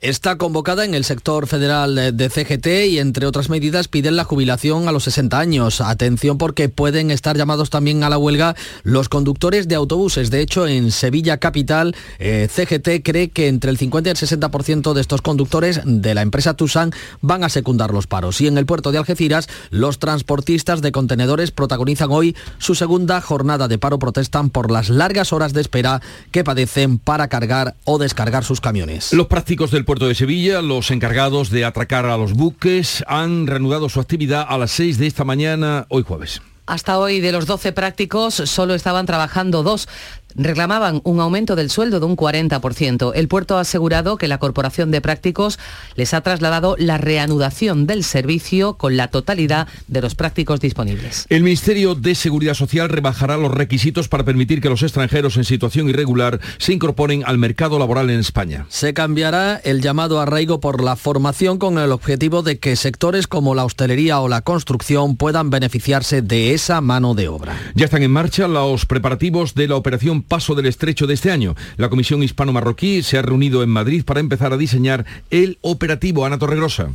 [0.01, 4.87] Está convocada en el sector federal de CGT y entre otras medidas piden la jubilación
[4.87, 5.81] a los 60 años.
[5.81, 10.31] Atención porque pueden estar llamados también a la huelga los conductores de autobuses.
[10.31, 14.93] De hecho, en Sevilla Capital, eh, CGT cree que entre el 50 y el 60%
[14.93, 18.39] de estos conductores de la empresa Tusan van a secundar los paros.
[18.39, 23.67] Y en el puerto de Algeciras, los transportistas de contenedores protagonizan hoy su segunda jornada
[23.67, 23.99] de paro.
[23.99, 29.11] Protestan por las largas horas de espera que padecen para cargar o descargar sus camiones.
[29.11, 33.89] Los prácticos del puerto de Sevilla, los encargados de atracar a los buques han reanudado
[33.89, 36.43] su actividad a las 6 de esta mañana, hoy jueves.
[36.67, 39.89] Hasta hoy de los 12 prácticos solo estaban trabajando dos
[40.35, 43.11] reclamaban un aumento del sueldo de un 40%.
[43.15, 45.59] El puerto ha asegurado que la Corporación de Prácticos
[45.95, 51.25] les ha trasladado la reanudación del servicio con la totalidad de los prácticos disponibles.
[51.29, 55.89] El Ministerio de Seguridad Social rebajará los requisitos para permitir que los extranjeros en situación
[55.89, 58.65] irregular se incorporen al mercado laboral en España.
[58.69, 63.55] Se cambiará el llamado arraigo por la formación con el objetivo de que sectores como
[63.55, 67.57] la hostelería o la construcción puedan beneficiarse de esa mano de obra.
[67.75, 71.55] Ya están en marcha los preparativos de la operación paso del estrecho de este año.
[71.77, 76.37] La Comisión Hispano-Marroquí se ha reunido en Madrid para empezar a diseñar el operativo Ana
[76.37, 76.89] Torregrosa.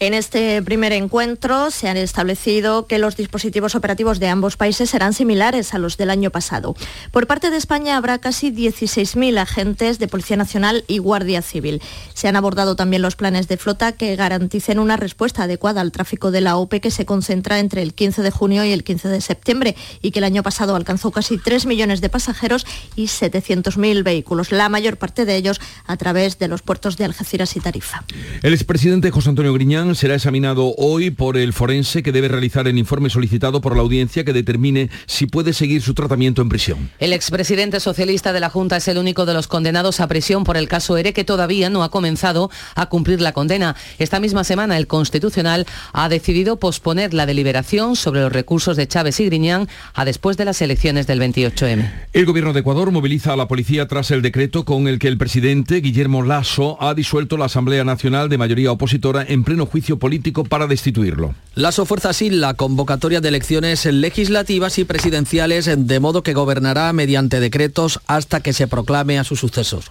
[0.00, 5.12] En este primer encuentro se han establecido que los dispositivos operativos de ambos países serán
[5.12, 6.74] similares a los del año pasado.
[7.10, 11.80] Por parte de España habrá casi 16.000 agentes de Policía Nacional y Guardia Civil.
[12.14, 16.30] Se han abordado también los planes de flota que garanticen una respuesta adecuada al tráfico
[16.30, 19.20] de la OPE que se concentra entre el 15 de junio y el 15 de
[19.20, 24.52] septiembre y que el año pasado alcanzó casi 3 millones de pasajeros y 700.000 vehículos,
[24.52, 28.04] la mayor parte de ellos a través de los puertos de Algeciras y Tarifa.
[28.42, 32.78] El expresidente José Antonio Griñán será examinado hoy por el forense que debe realizar el
[32.78, 36.90] informe solicitado por la audiencia que determine si puede seguir su tratamiento en prisión.
[36.98, 40.56] El expresidente socialista de la Junta es el único de los condenados a prisión por
[40.56, 43.76] el caso ERE que todavía no ha comenzado a cumplir la condena.
[43.98, 49.20] Esta misma semana el Constitucional ha decidido posponer la deliberación sobre los recursos de Chávez
[49.20, 51.90] y Griñán a después de las elecciones del 28M.
[52.12, 55.18] El gobierno de Ecuador moviliza a la policía tras el decreto con el que el
[55.18, 60.44] presidente Guillermo Lasso ha disuelto la Asamblea Nacional de mayoría opositora en pleno juicio político
[60.44, 61.34] para destituirlo.
[61.56, 67.40] Lasso fuerza así la convocatoria de elecciones legislativas y presidenciales, de modo que gobernará mediante
[67.40, 69.82] decretos hasta que se proclame a su sucesor.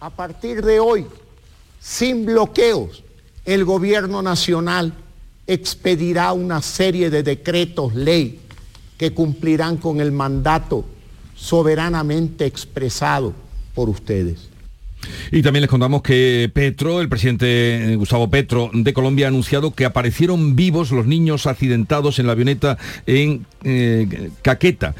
[0.00, 1.06] A partir de hoy,
[1.80, 3.04] sin bloqueos,
[3.46, 4.92] el gobierno nacional
[5.46, 8.38] expedirá una serie de decretos ley
[8.98, 10.84] que cumplirán con el mandato
[11.34, 13.32] soberanamente expresado
[13.74, 14.51] por ustedes.
[15.30, 19.72] Y también les contamos que Petro, el presidente eh, Gustavo Petro de Colombia, ha anunciado
[19.72, 24.94] que aparecieron vivos los niños accidentados en la avioneta en eh, Caqueta.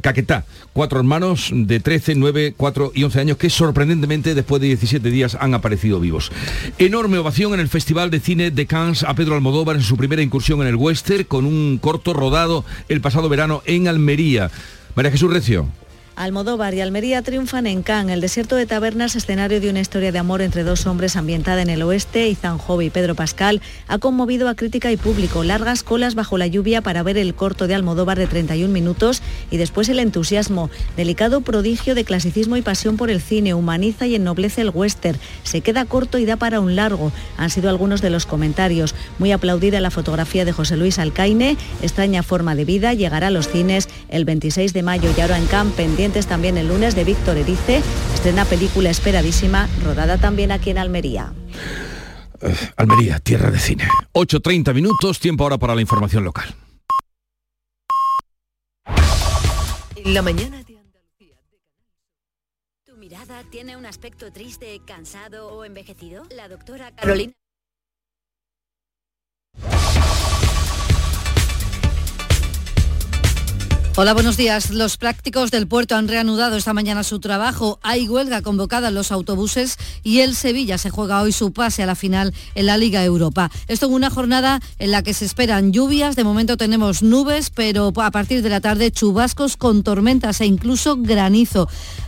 [0.00, 5.10] Caquetá, cuatro hermanos de 13, 9, 4 y 11 años que sorprendentemente después de 17
[5.10, 6.32] días han aparecido vivos.
[6.78, 10.22] Enorme ovación en el Festival de Cine de Cannes a Pedro Almodóvar en su primera
[10.22, 14.50] incursión en el western con un corto rodado el pasado verano en Almería.
[14.94, 15.68] María Jesús Recio.
[16.16, 18.14] Almodóvar y Almería triunfan en Cannes.
[18.14, 21.68] El desierto de tabernas, escenario de una historia de amor entre dos hombres ambientada en
[21.68, 25.44] el oeste, Izan Jove y Pedro Pascal, ha conmovido a crítica y público.
[25.44, 29.58] Largas colas bajo la lluvia para ver el corto de Almodóvar de 31 minutos y
[29.58, 30.70] después el entusiasmo.
[30.96, 35.18] Delicado prodigio de clasicismo y pasión por el cine, humaniza y ennoblece el western.
[35.42, 37.12] Se queda corto y da para un largo.
[37.36, 38.94] Han sido algunos de los comentarios.
[39.18, 43.48] Muy aplaudida la fotografía de José Luis Alcaine, extraña forma de vida, llegará a los
[43.48, 47.36] cines el 26 de mayo y ahora en Cannes pendiente también el lunes de Víctor
[47.36, 47.82] Erice,
[48.14, 51.32] estrena película esperadísima, rodada también aquí en Almería.
[52.40, 53.88] Eh, Almería, tierra de cine.
[54.12, 56.54] 8.30 minutos, tiempo ahora para la información local.
[60.04, 61.34] la mañana de Andalucía.
[62.84, 66.24] ¿Tu mirada tiene un aspecto triste, cansado o envejecido?
[66.30, 67.32] La doctora Carolina...
[73.98, 74.72] Hola, buenos días.
[74.72, 77.78] Los prácticos del puerto han reanudado esta mañana su trabajo.
[77.82, 81.86] Hay huelga convocada en los autobuses y el Sevilla se juega hoy su pase a
[81.86, 83.50] la final en la Liga Europa.
[83.68, 86.14] Esto en una jornada en la que se esperan lluvias.
[86.14, 90.98] De momento tenemos nubes, pero a partir de la tarde chubascos con tormentas e incluso
[90.98, 91.66] granizo.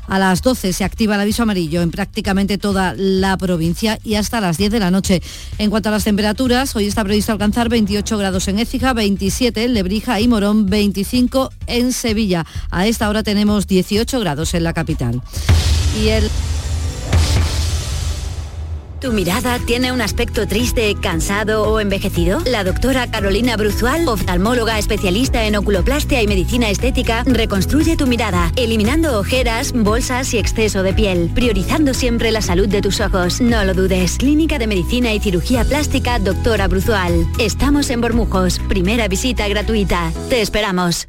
[0.09, 4.43] A las 12 se activa el aviso amarillo en prácticamente toda la provincia y hasta
[4.43, 5.23] las 10 de la noche.
[5.57, 9.75] En cuanto a las temperaturas, hoy está previsto alcanzar 28 grados en Écija, 27 en
[9.75, 12.47] Lebrija y Morón, 25 en Sevilla.
[12.71, 15.23] A esta hora tenemos 18 grados en la capital.
[16.01, 16.31] Y el
[19.01, 22.41] ¿Tu mirada tiene un aspecto triste, cansado o envejecido?
[22.45, 29.21] La doctora Carolina Bruzual, oftalmóloga especialista en oculoplastia y medicina estética, reconstruye tu mirada, eliminando
[29.21, 33.41] ojeras, bolsas y exceso de piel, priorizando siempre la salud de tus ojos.
[33.41, 34.17] No lo dudes.
[34.19, 37.25] Clínica de Medicina y Cirugía Plástica, doctora Bruzual.
[37.39, 38.59] Estamos en Bormujos.
[38.69, 40.13] Primera visita gratuita.
[40.29, 41.09] Te esperamos.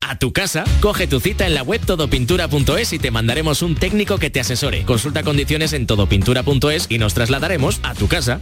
[0.00, 4.18] A tu casa, coge tu cita en la web todopintura.es y te mandaremos un técnico
[4.18, 4.84] que te asesore.
[4.84, 8.40] Consulta condiciones en todopintura.es y nos trasladaremos a tu casa.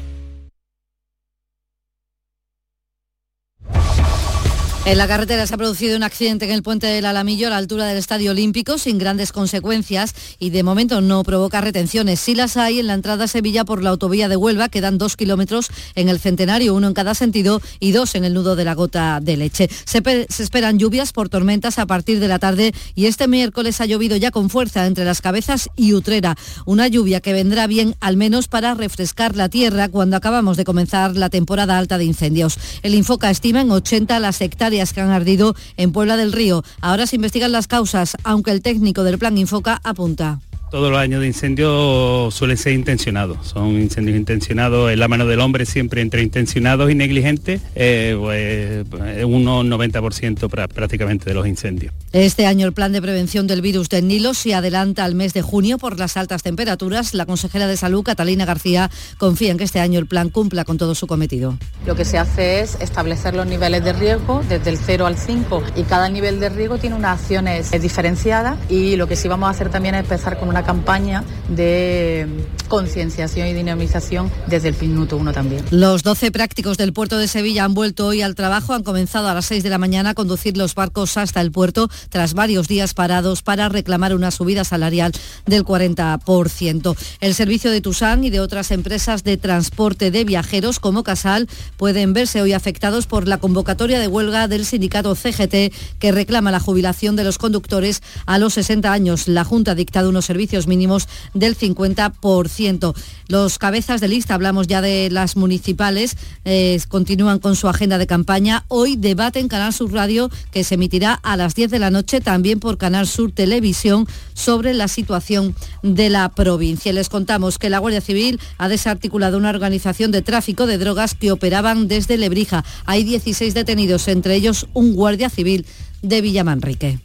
[4.87, 7.57] En la carretera se ha producido un accidente en el puente del Alamillo a la
[7.57, 12.21] altura del Estadio Olímpico sin grandes consecuencias y de momento no provoca retenciones.
[12.21, 15.17] Sí las hay en la entrada a Sevilla por la autovía de Huelva, quedan dos
[15.17, 18.75] kilómetros en el centenario, uno en cada sentido y dos en el nudo de la
[18.77, 19.69] gota de leche.
[19.87, 23.87] Se, se esperan lluvias por tormentas a partir de la tarde y este miércoles ha
[23.87, 26.37] llovido ya con fuerza entre las cabezas y Utrera.
[26.65, 31.17] Una lluvia que vendrá bien al menos para refrescar la tierra cuando acabamos de comenzar
[31.17, 32.57] la temporada alta de incendios.
[32.85, 36.63] El Infoca estima en 80 las hectáreas que han ardido en Puebla del Río.
[36.81, 40.41] Ahora se investigan las causas, aunque el técnico del plan Infoca apunta.
[40.69, 45.39] Todos los años de incendio suelen ser intencionados, son incendios intencionados, en la mano del
[45.39, 51.95] hombre siempre entre intencionados y negligentes, eh, pues unos 90% prácticamente de los incendios.
[52.13, 55.43] Este año el plan de prevención del virus del Nilo se adelanta al mes de
[55.43, 57.15] junio por las altas temperaturas.
[57.15, 60.79] La consejera de salud, Catalina García, confía en que este año el plan cumpla con
[60.79, 61.57] todo su cometido.
[61.87, 65.63] Lo que se hace es establecer los niveles de riesgo desde el 0 al 5
[65.77, 69.51] y cada nivel de riesgo tiene unas acciones diferenciadas y lo que sí vamos a
[69.51, 72.27] hacer también es empezar con una campaña de
[72.67, 75.65] concienciación y dinamización desde el minuto uno también.
[75.71, 79.35] Los 12 prácticos del puerto de Sevilla han vuelto hoy al trabajo, han comenzado a
[79.35, 82.95] las 6 de la mañana a conducir los barcos hasta el puerto tras varios días
[82.95, 85.13] parados para reclamar una subida salarial
[85.47, 86.97] del 40%.
[87.21, 92.13] El servicio de Tusán y de otras empresas de transporte de viajeros como Casal pueden
[92.13, 97.15] verse hoy afectados por la convocatoria de huelga del sindicato CGT que reclama la jubilación
[97.15, 99.29] de los conductores a los 60 años.
[99.29, 102.95] La Junta ha dictado unos servicios mínimos del 50%.
[103.29, 108.07] Los cabezas de lista, hablamos ya de las municipales, eh, continúan con su agenda de
[108.07, 108.65] campaña.
[108.69, 112.21] Hoy debate en Canal Sur Radio que se emitirá a las 10 de la noche
[112.21, 116.93] también por Canal Sur Televisión sobre la situación de la provincia.
[116.93, 121.33] Les contamos que la Guardia Civil ha desarticulado una organización de tráfico de drogas que
[121.33, 122.65] operaban desde Lebrija.
[122.85, 125.67] Hay 16 detenidos, entre ellos un guardia civil
[126.03, 127.01] de Villamanrique.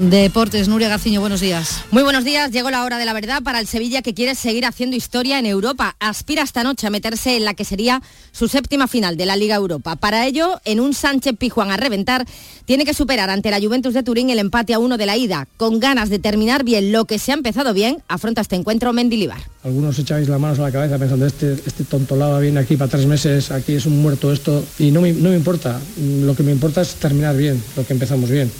[0.00, 1.84] Deportes, Nuria Gaciño, buenos días.
[1.90, 4.64] Muy buenos días, llegó la hora de la verdad para el Sevilla que quiere seguir
[4.64, 5.94] haciendo historia en Europa.
[6.00, 8.00] Aspira esta noche a meterse en la que sería
[8.32, 9.96] su séptima final de la Liga Europa.
[9.96, 12.24] Para ello, en un Sánchez Pijuán a reventar,
[12.64, 15.46] tiene que superar ante la Juventus de Turín el empate a uno de la ida.
[15.58, 19.42] Con ganas de terminar bien lo que se ha empezado bien, afronta este encuentro Mendilibar.
[19.64, 23.04] Algunos echáis las manos a la cabeza pensando, este, este tontolaba viene aquí para tres
[23.04, 25.78] meses, aquí es un muerto esto, y no me, no me importa.
[25.98, 28.50] Lo que me importa es terminar bien, lo que empezamos bien.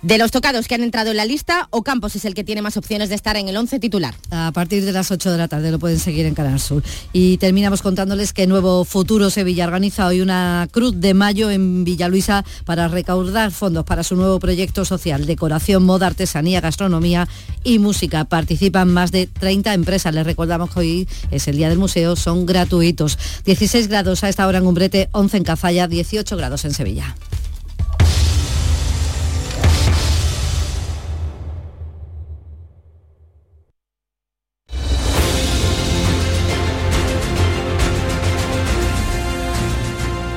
[0.00, 2.76] De los tocados que han entrado en la lista, Ocampos es el que tiene más
[2.76, 4.14] opciones de estar en el 11 titular.
[4.30, 6.84] A partir de las 8 de la tarde lo pueden seguir en Canal Sur.
[7.12, 12.44] Y terminamos contándoles que Nuevo Futuro Sevilla organiza hoy una Cruz de Mayo en Villaluisa
[12.64, 17.28] para recaudar fondos para su nuevo proyecto social, decoración, moda, artesanía, gastronomía
[17.64, 18.24] y música.
[18.24, 20.14] Participan más de 30 empresas.
[20.14, 23.18] Les recordamos que hoy es el Día del Museo, son gratuitos.
[23.44, 27.16] 16 grados a esta hora en Umbrete, 11 en Cazalla, 18 grados en Sevilla.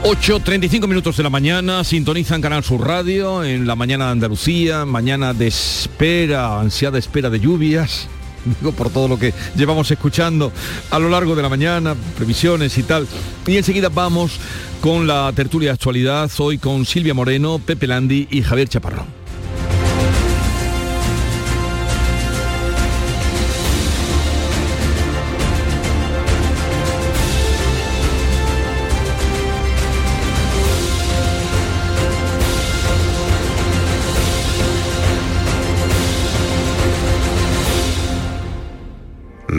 [0.03, 5.31] 8.35 minutos de la mañana, sintonizan Canal Sur Radio en la mañana de Andalucía, mañana
[5.33, 8.07] de espera, ansiada espera de lluvias,
[8.59, 10.51] digo por todo lo que llevamos escuchando
[10.89, 13.07] a lo largo de la mañana, previsiones y tal.
[13.45, 14.39] Y enseguida vamos
[14.81, 19.20] con la tertulia de actualidad, hoy con Silvia Moreno, Pepe Landi y Javier Chaparrón.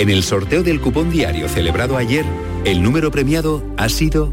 [0.00, 2.24] En el sorteo del cupón diario celebrado ayer,
[2.64, 4.32] el número premiado ha sido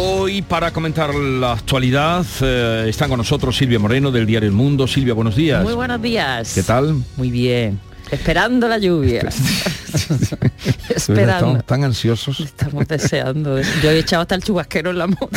[0.00, 4.86] Hoy para comentar la actualidad eh, están con nosotros Silvia Moreno del diario El Mundo.
[4.86, 5.64] Silvia, buenos días.
[5.64, 6.54] Muy buenos días.
[6.54, 7.02] ¿Qué tal?
[7.16, 7.80] Muy bien.
[8.08, 9.22] Esperando la lluvia.
[10.88, 11.32] Esperando.
[11.32, 12.38] Estamos tan ansiosos.
[12.38, 13.60] Estamos deseando.
[13.82, 15.30] Yo he echado hasta el chubasquero en la moto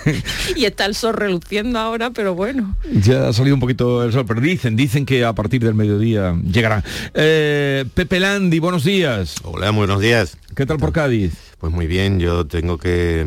[0.56, 2.76] y está el sol reluciendo ahora, pero bueno.
[2.90, 6.34] Ya ha salido un poquito el sol, pero dicen, dicen que a partir del mediodía
[6.50, 6.82] llegará.
[7.12, 9.34] Eh, Pepe Landi, buenos días.
[9.44, 10.38] Hola, buenos días.
[10.56, 11.34] ¿Qué tal por Cádiz?
[11.58, 13.26] Pues muy bien, yo tengo que,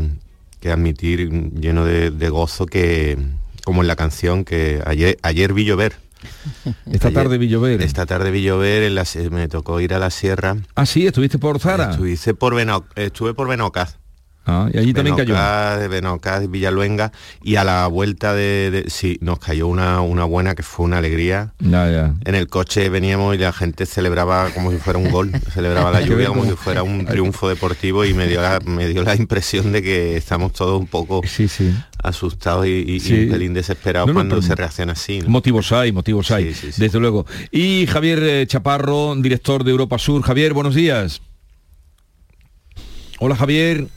[0.62, 3.18] que admitir lleno de, de gozo que,
[3.66, 5.94] como en la canción, que ayer, ayer vi llover.
[6.92, 7.82] Esta Ayer- tarde vi llover.
[7.82, 10.56] Esta tarde vi llover, en la me tocó ir a la sierra.
[10.76, 11.92] Ah, sí, estuviste por Zara.
[11.92, 13.98] Estuve por, Beno- estuve por Benocaz.
[14.44, 15.36] Ah, y allí también cayó.
[15.36, 17.12] Benocaz, de Benocaz, Villaluenga
[17.44, 20.98] y a la vuelta de, de- sí nos cayó una, una buena que fue una
[20.98, 22.16] alegría Ya, ya.
[22.26, 26.02] en el coche veníamos y la gente celebraba como si fuera un gol celebraba la
[26.02, 29.72] lluvia como si fuera un triunfo deportivo y me dio la, me dio la impresión
[29.72, 31.22] de que estamos todos un poco
[32.04, 33.14] asustados y, y- y Sí.
[33.26, 35.20] un pelín desesperados No, no, cuando se reacciona así.
[35.22, 35.30] ¿no?
[35.30, 36.46] Motivos hay, motivos hay,
[36.78, 37.28] desde luego.
[37.52, 40.24] Y Javier eh, Chaparro, director de Europa Sur.
[40.24, 41.22] Javier, buenos días.
[43.20, 43.88] Hola Javier.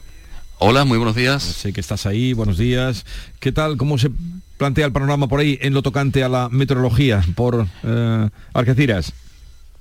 [0.57, 1.43] Hola, muy buenos días.
[1.43, 3.05] Sé que estás ahí, buenos días.
[3.39, 3.75] ¿Qué tal?
[3.75, 4.09] ¿Cómo se
[4.57, 9.11] plantea el panorama por ahí en lo tocante a la meteorología por eh, Algeciras?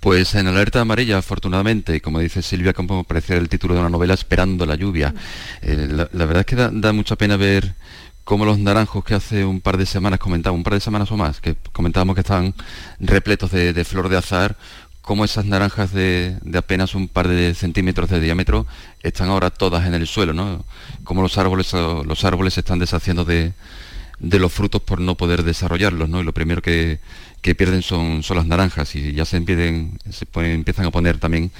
[0.00, 4.14] Pues en alerta amarilla, afortunadamente, como dice Silvia, como parecía el título de una novela,
[4.14, 5.14] Esperando la lluvia.
[5.62, 7.74] Eh, la, la verdad es que da, da mucha pena ver
[8.24, 11.16] cómo los naranjos que hace un par de semanas comentaba, un par de semanas o
[11.16, 12.52] más, que comentábamos que estaban
[12.98, 14.56] repletos de, de flor de azar,
[15.04, 18.66] cómo esas naranjas de, apenas un par de centímetros de diámetro
[19.02, 20.64] están ahora todas en el suelo, ¿no?
[21.04, 23.52] Cómo los árboles, los árboles se están deshaciendo de,
[24.18, 26.20] los frutos por no poder desarrollarlos, ¿no?
[26.20, 27.00] Y lo primero que,
[27.42, 31.50] pierden son, las naranjas y ya se, empiezan a poner también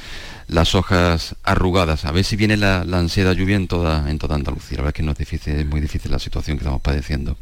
[0.48, 2.04] las hojas arrugadas.
[2.04, 4.78] A ver si viene la, ansiedad lluvia en toda, en toda Andalucía.
[4.78, 7.36] La verdad es que no es difícil, es muy difícil la situación que estamos padeciendo.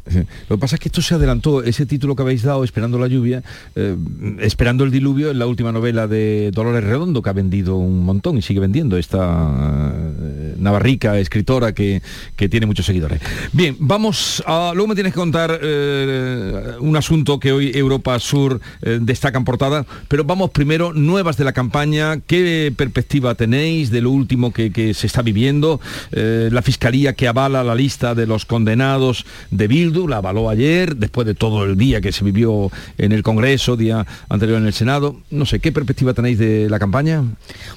[0.49, 3.07] Lo que pasa es que esto se adelantó, ese título que habéis dado, Esperando la
[3.07, 3.43] lluvia,
[3.75, 3.95] eh,
[4.39, 8.37] Esperando el diluvio, en la última novela de Dolores Redondo, que ha vendido un montón
[8.37, 12.01] y sigue vendiendo esta eh, navarrica escritora que,
[12.35, 13.21] que tiene muchos seguidores.
[13.51, 14.71] Bien, vamos a...
[14.73, 19.45] Luego me tienes que contar eh, un asunto que hoy Europa Sur eh, destaca en
[19.45, 24.93] portada, pero vamos primero, nuevas de la campaña, ¿qué perspectiva tenéis de lo último que,
[24.93, 25.81] se está viviendo?
[26.11, 30.95] Eh, la Fiscalía que avala la lista de los condenados de Bildu, la avaló ayer,
[30.95, 34.73] después de todo el día que se vivió en el Congreso, día anterior en el
[34.73, 35.15] Senado.
[35.31, 37.23] No sé, ¿qué perspectiva tenéis de la campaña?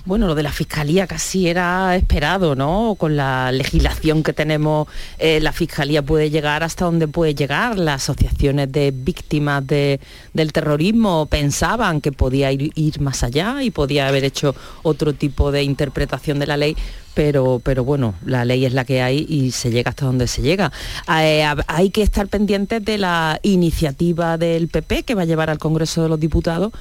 [0.04, 2.94] Bueno, lo de la fiscalía casi era esperado, ¿no?
[2.98, 4.86] Con la legislación que tenemos,
[5.18, 7.78] eh, la fiscalía puede llegar hasta donde puede llegar.
[7.78, 9.98] Las asociaciones de víctimas de-
[10.34, 15.62] del terrorismo pensaban que podía ir más allá y podía haber hecho otro tipo de
[15.62, 16.76] interpretación de la ley.
[17.14, 20.42] Pero, pero bueno, la ley es la que hay y se llega hasta donde se
[20.42, 20.70] llega.
[21.18, 25.58] Eh, hay que estar pendientes de la iniciativa del PP que va a llevar al
[25.58, 26.72] Congreso de los Diputados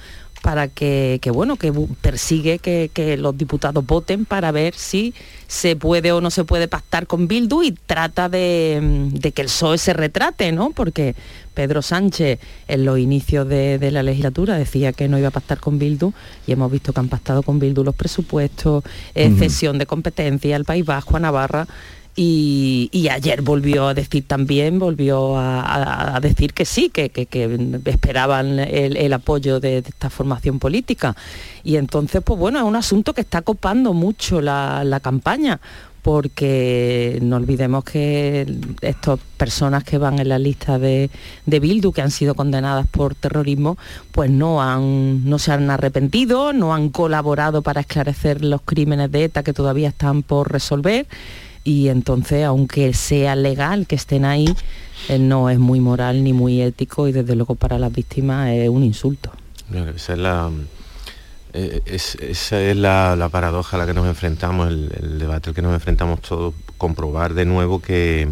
[0.46, 5.16] para que, que, bueno, que persigue que, que los diputados voten para ver si
[5.48, 9.42] se puede o no se puede pactar con Bildu y trata de, mm, de que
[9.42, 10.70] el PSOE se retrate, ¿no?
[10.70, 11.16] Porque
[11.56, 12.38] Pedro Sánchez
[12.68, 16.14] en los inicios de, de la legislatura decía que no iba a pactar con Bildu
[16.46, 18.84] y hemos visto que han pactado con Bildu los presupuestos,
[19.16, 21.68] eh, cesión de competencia al País Vasco, a Navarra.
[22.18, 29.12] Y, ayer volvió a decir también, volvió a, decir que sí, que, que- esperaban el,
[29.14, 31.16] apoyo de, de esta formación política.
[31.64, 35.60] Y entonces, pues bueno, es un asunto que está copando mucho la, la campaña,
[36.06, 38.46] porque no olvidemos que
[38.82, 41.10] estas personas que van en la lista de,
[41.48, 43.78] de Bildu, que han sido condenadas por terrorismo,
[44.12, 49.24] pues no, han, no se han arrepentido, no han colaborado para esclarecer los crímenes de
[49.24, 51.08] ETA que todavía están por resolver
[51.66, 54.48] y entonces aunque sea legal que estén ahí,
[55.10, 58.70] eh, no es muy moral ni muy ético y desde luego para las víctimas es
[58.70, 59.32] un insulto.
[59.96, 60.50] Esa es la,
[61.54, 65.56] eh, es- esa es la, la paradoja a la que nos enfrentamos, el, debate al
[65.56, 68.30] que nos enfrentamos todos, comprobar de nuevo que,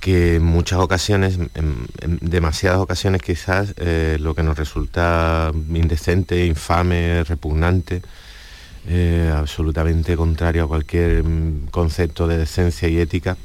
[0.00, 1.88] que en muchas ocasiones, en
[2.20, 8.02] demasiadas ocasiones quizás, eh, lo que nos resulta indecente, infame, repugnante,
[8.86, 13.36] eh, absolutamente contrario a cualquier mm, concepto de decencia y ética,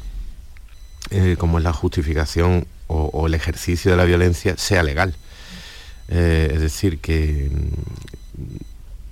[1.12, 5.16] eh, como es la justificación o, el ejercicio de la violencia, sea legal.
[6.10, 7.50] Eh, es decir, que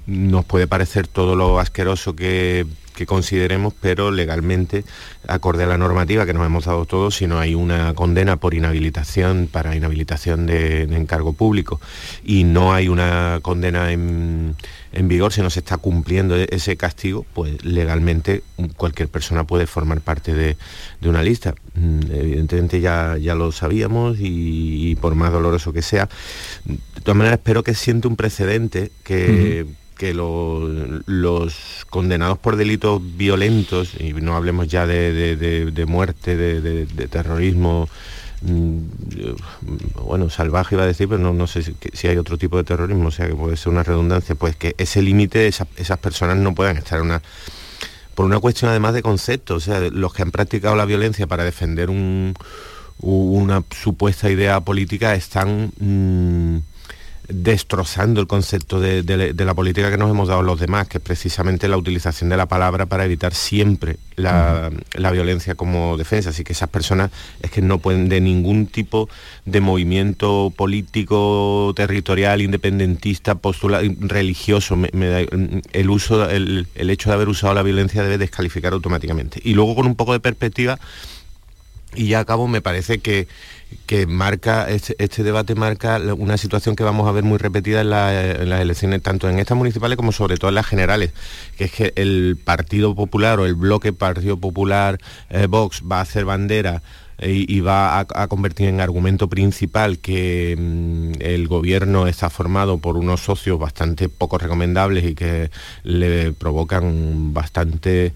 [0.06, 2.66] mm, nos puede parecer todo lo asqueroso que,
[2.98, 4.84] que consideremos, pero legalmente,
[5.28, 8.54] acorde a la normativa que nos hemos dado todos, si no hay una condena por
[8.56, 11.80] inhabilitación, para inhabilitación de, de encargo público,
[12.26, 14.56] y no hay una condena en,
[14.91, 19.43] en vigor, si no se está cumpliendo e- ese castigo, pues legalmente mm, cualquier persona
[19.45, 20.58] puede formar parte de,
[21.00, 21.54] de una lista.
[21.76, 26.10] Mm, Evidentemente ya, ya lo sabíamos y, y por más doloroso que sea,
[26.66, 29.66] de todas maneras espero que siente un precedente que,
[29.98, 30.68] que lo-
[31.06, 37.88] los condenados por delitos violentos, y no hablemos ya de, muerte, de, terrorismo,
[38.42, 38.78] mm,
[40.06, 43.08] bueno, salvaje iba a decir, pero no, no sé si, hay otro tipo de terrorismo,
[43.10, 46.54] o sea que puede ser una redundancia, pues que ese límite, esa- esas personas no
[46.56, 47.22] puedan estar en una
[48.16, 51.44] por una cuestión además de concepto, o sea, los que han practicado la violencia para
[51.44, 52.34] defender un-
[53.00, 56.58] una supuesta idea política están mm,
[57.30, 60.98] destrozando el concepto de, de- de la política que nos hemos dado los demás, que
[61.00, 66.30] es precisamente la utilización de la palabra para evitar siempre la, la violencia como defensa.
[66.30, 67.12] Así que esas personas
[67.42, 69.10] es que no pueden de ningún tipo
[69.46, 75.26] de movimiento político, territorial, independentista, postula, religioso, me- me da-
[75.74, 79.42] el uso, el, el hecho de haber usado la violencia debe descalificar automáticamente.
[79.44, 80.80] Y luego con un poco de perspectiva,
[81.96, 83.28] Y ya a cabo me parece que,
[83.86, 87.89] que marca, este, este, debate marca una situación que vamos a ver muy repetida en,
[87.89, 91.11] las elecciones, tanto en estas municipales como sobre todo en las generales,
[91.57, 94.99] que es que el Partido Popular o el bloque Partido Popular
[95.30, 96.82] eh, Vox va a hacer bandera
[97.20, 102.95] eh, y, va a, convertir en argumento principal que mm, el gobierno está formado por
[102.95, 105.49] unos socios bastante poco recomendables y que
[105.84, 108.13] le provocan bastante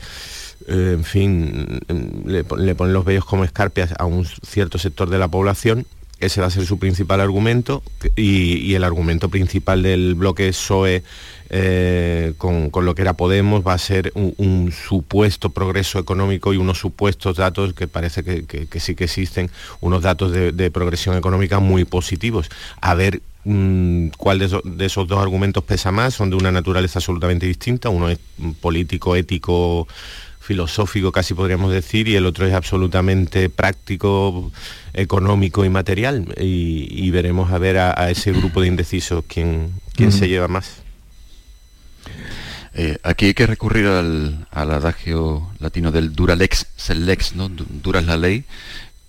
[0.67, 1.79] eh, en fin,
[2.25, 5.85] le, ponen los vellos como escarpias a un cierto sector de la población.
[6.19, 7.81] Ese va a ser su principal argumento
[8.15, 11.03] y, el argumento principal del bloque PSOE
[11.49, 16.77] eh, con, lo que era Podemos va a ser un, supuesto progreso económico y unos
[16.77, 19.49] supuestos datos que parece que, sí que existen,
[19.81, 22.49] unos datos de, progresión económica muy positivos.
[22.81, 26.99] A ver mm, cuál de, de, esos dos argumentos pesa más, son de una naturaleza
[26.99, 28.19] absolutamente distinta, uno es
[28.61, 29.87] político, ético,
[30.41, 34.51] filosófico casi podríamos decir y el otro es absolutamente práctico,
[34.93, 40.27] económico y material y, veremos a ver a, ese grupo de indecisos quién, quién se
[40.27, 40.81] lleva más.
[42.73, 47.49] Eh, aquí hay que recurrir al, adagio latino del dura lex sed lex, ¿no?
[47.49, 48.45] Dura es la ley,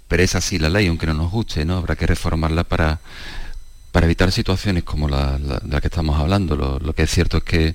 [0.09, 1.77] pero es así la ley, aunque no nos guste, ¿no?
[1.77, 3.01] Habrá que reformarla para,
[3.93, 6.57] para evitar situaciones como la, de la que estamos hablando.
[6.57, 7.75] lo, que es cierto es que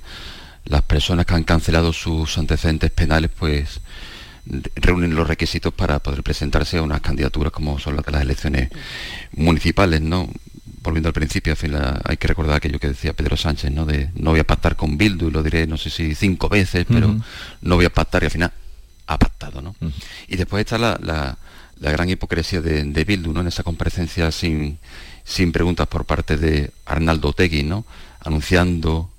[0.69, 3.79] las personas que han cancelado sus antecedentes penales pues
[4.75, 8.69] reúnen los requisitos para poder presentarse a unas candidaturas como son las de las elecciones
[9.35, 10.29] municipales, ¿no?
[10.81, 11.53] Volviendo al principio,
[12.05, 13.85] hay que recordar aquello que decía Pedro Sánchez, ¿no?
[13.85, 16.85] De no voy a pactar con Bildu, y lo diré no sé si cinco veces,
[16.87, 17.17] pero
[17.61, 18.53] no voy a pactar y al final
[19.07, 19.75] ha pactado, ¿no?
[20.27, 21.37] Y después está la,
[21.79, 23.41] gran hipocresía de, Bildu, ¿no?
[23.41, 24.79] En esa comparecencia sin,
[25.25, 27.85] sin preguntas por parte de Arnaldo Tegui, ¿no?
[28.21, 29.09] Anunciando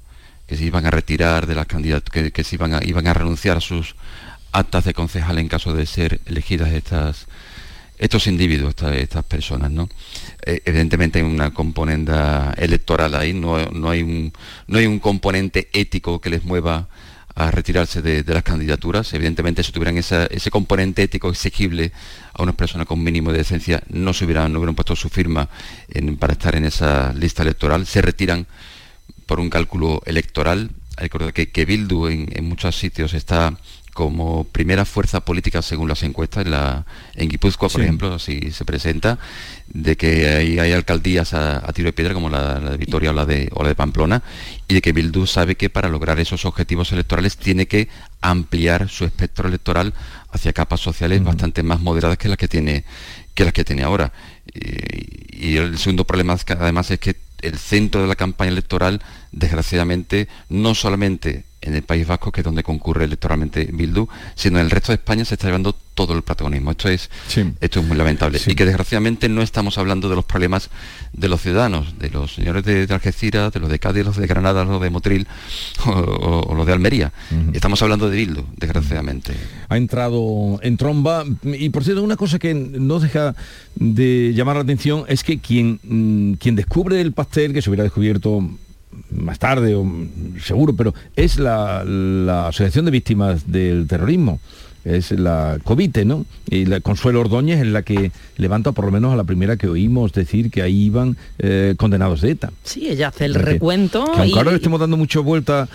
[0.48, 3.58] que se iban a retirar de las candidaturas, que, se iban a, iban a renunciar
[3.58, 3.94] a sus
[4.50, 7.26] actas de concejal en caso de ser elegidas estas
[7.98, 9.88] estos individuos, estas, personas, ¿no?
[10.46, 12.12] Eh, evidentemente hay una componente
[12.56, 14.32] electoral ahí, no, hay un,
[14.68, 16.86] no hay un componente ético que les mueva
[17.34, 19.12] a retirarse de, las candidaturas.
[19.14, 21.92] Evidentemente, si tuvieran ese componente ético exigible
[22.34, 25.48] a unas personas con mínimo de decencia, no se hubieran, no hubieran puesto su firma
[26.18, 27.86] para estar en esa lista electoral.
[27.86, 28.46] Se retiran
[29.28, 30.70] por un cálculo electoral.
[30.96, 33.54] Hay que que, Bildu en, muchos sitios está
[33.92, 38.64] como primera fuerza política según las encuestas, en, la, en Guipúzcoa, por ejemplo, así se
[38.64, 39.18] presenta,
[39.66, 43.26] de que hay, hay alcaldías a, tiro de piedra como la, de Vitoria o la
[43.26, 44.22] de, o la de Pamplona,
[44.68, 47.88] y de que Bildu sabe que para lograr esos objetivos electorales tiene que
[48.20, 49.92] ampliar su espectro electoral
[50.30, 52.84] hacia capas sociales bastante más moderadas que las que tiene,
[53.34, 54.12] que las que tiene ahora.
[54.54, 60.28] Y, y el segundo problema además es que el centro de la campaña electoral, desgraciadamente,
[60.48, 64.70] no solamente en el País Vasco, que es donde concurre electoralmente Bildu, sino en el
[64.70, 66.70] resto de España se está llevando todo el protagonismo.
[66.70, 67.10] Esto es,
[67.60, 68.40] esto es muy lamentable.
[68.46, 70.70] Y que desgraciadamente no estamos hablando de los problemas
[71.12, 74.64] de los ciudadanos, de los señores de, Algeciras, de los de Cádiz, los de Granada,
[74.64, 75.26] los de Motril
[75.86, 77.12] o, los de Almería.
[77.52, 79.32] Estamos hablando de Bildu, desgraciadamente.
[79.68, 81.24] Ha entrado en tromba.
[81.42, 83.34] Y por cierto, una cosa que no deja
[83.74, 87.82] de llamar la atención es que quien, mm, quien descubre el pastel, que se hubiera
[87.82, 88.48] descubierto
[89.10, 89.86] más tarde, o,
[90.42, 91.80] seguro, pero es la,
[92.48, 94.40] Asociación de Víctimas del Terrorismo
[94.84, 96.24] es la COVITE, ¿no?
[96.48, 99.68] Y la Consuelo Ordóñez es la que levanta por lo menos a la primera que
[99.68, 102.52] oímos decir que ahí iban eh, condenados de ETA.
[102.62, 104.10] Sí, ella hace el recuento.
[104.12, 105.68] Que, ahora le estemos dando mucha vuelta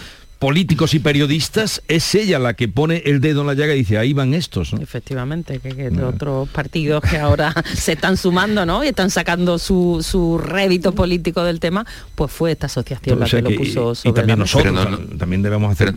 [0.44, 3.98] políticos y periodistas, es ella la que pone el dedo en la llaga y dice,
[3.98, 4.74] ahí van estos.
[4.74, 8.84] Efectivamente, que, de otros partidos que ahora se están sumando ¿no?
[8.84, 11.86] y están sacando su, su rédito político del tema,
[12.16, 15.96] pues fue esta asociación la que, lo puso sobre y, también nosotros también debemos hacer...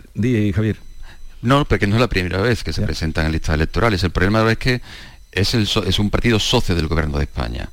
[0.55, 0.77] Javier.
[1.43, 4.05] No, porque no es la primera vez que se presentan en listas electorales.
[4.05, 4.81] El problema es que
[5.33, 7.69] es, el, es un partido socio del gobierno de España.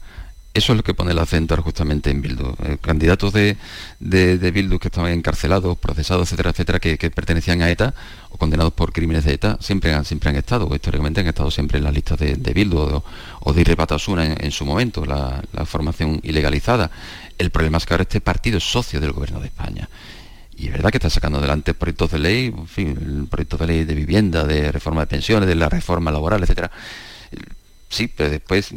[0.56, 2.56] Eso es lo que pone el acento justamente en Bildu.
[2.64, 3.58] Eh, candidatos de,
[4.00, 7.96] de, Bildu que estaban encarcelados, procesados, etcétera, etcétera, que, pertenecían a ETA
[8.30, 11.80] o condenados por crímenes de ETA, siempre han, siempre han estado, históricamente han estado siempre
[11.80, 13.02] en las listas de, Bildu
[13.40, 16.92] o, de Irre en, su momento, la, formación ilegalizada.
[17.40, 19.90] El problema es que ahora este partido es socio del gobierno de España.
[20.56, 23.66] Y es verdad que está sacando adelante proyectos de ley, en fin, el proyecto de
[23.66, 26.70] ley de vivienda, de reforma de pensiones, de la reforma laboral, etcétera
[27.94, 28.74] Sí, pero después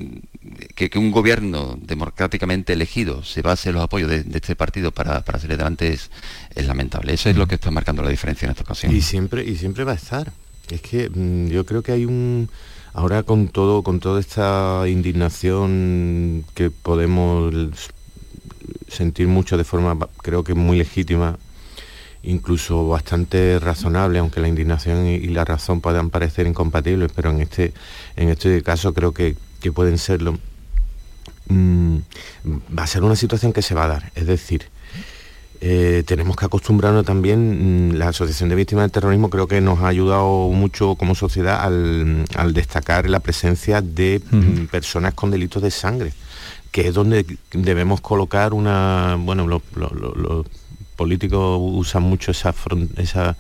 [0.75, 5.39] que, un gobierno democráticamente elegido se base en los apoyos de, este partido para, para
[5.39, 6.11] salir adelante es,
[6.67, 7.15] lamentable.
[7.15, 8.95] Eso es lo que está marcando la diferencia en esta ocasión.
[8.95, 10.31] Y siempre, y siempre va a estar.
[10.69, 12.51] Es que mm, yo creo que hay un
[12.93, 17.55] ahora con todo, con toda esta indignación que podemos
[18.89, 21.39] sentir mucho de forma creo que muy legítima
[22.23, 27.73] incluso bastante razonable, aunque la indignación y, la razón puedan parecer incompatibles, pero en este,
[28.17, 29.37] en este caso creo que,
[29.75, 30.39] pueden serlo.
[31.49, 31.97] Mm,
[32.79, 34.69] va a ser una situación que se va a dar, es decir,
[35.61, 39.81] eh, tenemos que acostumbrarnos también, mm, la Asociación de Víctimas del Terrorismo creo que nos
[39.81, 45.73] ha ayudado mucho como sociedad al, destacar la presencia de mm, personas con delitos de
[45.73, 46.13] sangre,
[46.71, 49.63] que es donde debemos colocar una, bueno, los
[50.97, 52.55] políticos usan mucho esa,
[52.97, 53.37] esa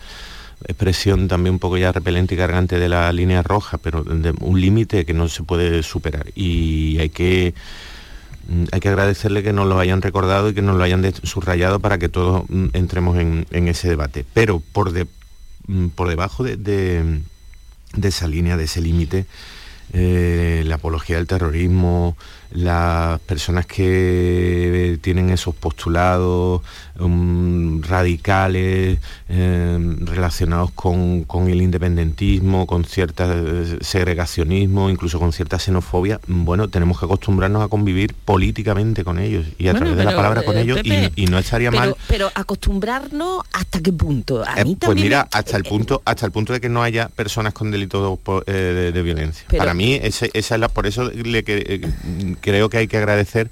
[0.65, 4.61] expresión también un poco ya repelente y cargante de la línea roja, pero de un
[4.61, 7.55] límite que no se puede superar y hay que
[8.49, 11.81] mm, hay que agradecerle que nos lo hayan recordado y que nos lo hayan subrayado
[11.81, 14.25] para que todos mm, entremos en, ese debate.
[14.33, 14.93] Pero por,
[15.67, 17.21] mm, por debajo de,
[18.03, 19.27] esa línea, de ese límite,
[19.93, 22.17] eh, la apología del terrorismo,
[22.51, 26.63] las personas que tienen esos postulados
[26.99, 33.25] um, radicales eh, relacionados con, el independentismo, con cierto
[33.81, 39.69] segregacionismo, incluso con cierta xenofobia, bueno, tenemos que acostumbrarnos a convivir políticamente con ellos y
[39.69, 41.97] a través de la palabra con eh, ellos y, no estaría mal.
[42.09, 44.45] Pero acostumbrarnos hasta qué punto?
[44.47, 47.53] A mí pues mira, hasta el punto, hasta el punto de que no haya personas
[47.53, 49.47] con delitos de, violencia.
[49.57, 51.87] Para mí, esa es la, por eso le que
[52.41, 53.51] creo que hay que agradecer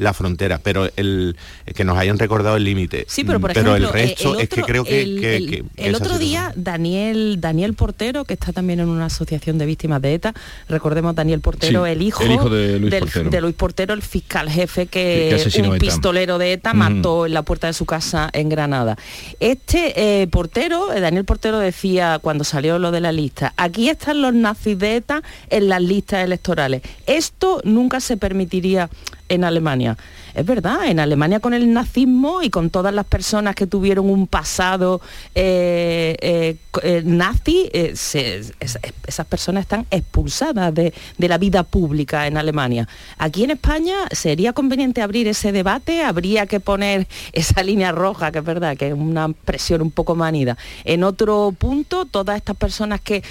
[0.00, 1.36] la frontera, pero el,
[1.74, 3.04] que nos hayan recordado el límite.
[3.06, 5.64] Sí, pero por ejemplo, el resto es que creo que...
[5.76, 10.14] El, otro día, Daniel, Daniel Portero, que está también en una asociación de víctimas de
[10.14, 10.34] ETA,
[10.68, 13.92] recordemos Daniel Portero, el, hijo de, Luis Portero.
[13.92, 18.30] el fiscal jefe que, un pistolero de ETA mató en la puerta de su casa
[18.32, 18.96] en Granada.
[19.38, 24.22] Este eh, Portero, eh, Daniel Portero decía cuando salió lo de la lista, aquí están
[24.22, 26.80] los nazis de ETA en las listas electorales.
[27.06, 28.88] Esto nunca se permitiría
[29.30, 29.96] en Alemania.
[30.34, 34.26] Es verdad, en Alemania con el nazismo y con todas las personas que tuvieron un
[34.26, 35.00] pasado
[35.34, 42.88] eh, eh, eh, nazi, esas personas están expulsadas de, la vida pública en Alemania.
[43.16, 48.38] Aquí en España sería conveniente abrir ese debate, habría que poner esa línea roja, que
[48.38, 50.56] es verdad, que es una presión un poco manida.
[50.84, 53.22] En otro punto, todas estas personas que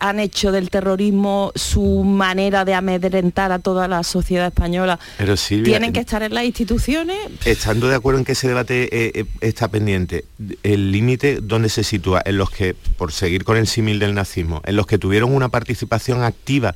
[0.00, 4.98] han hecho del terrorismo su manera de amedrentar a toda la sociedad española,
[5.36, 7.16] tienen que estar en las instituciones.
[7.44, 10.24] Estando de acuerdo en que ese debate eh, eh, está pendiente,
[10.62, 14.62] el límite dónde se sitúa, en los que, por seguir con el símil del nazismo,
[14.64, 16.74] en los que tuvieron una participación activa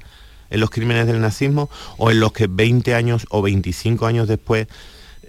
[0.51, 4.67] en los crímenes del nazismo o en los que 20 años o 25 años después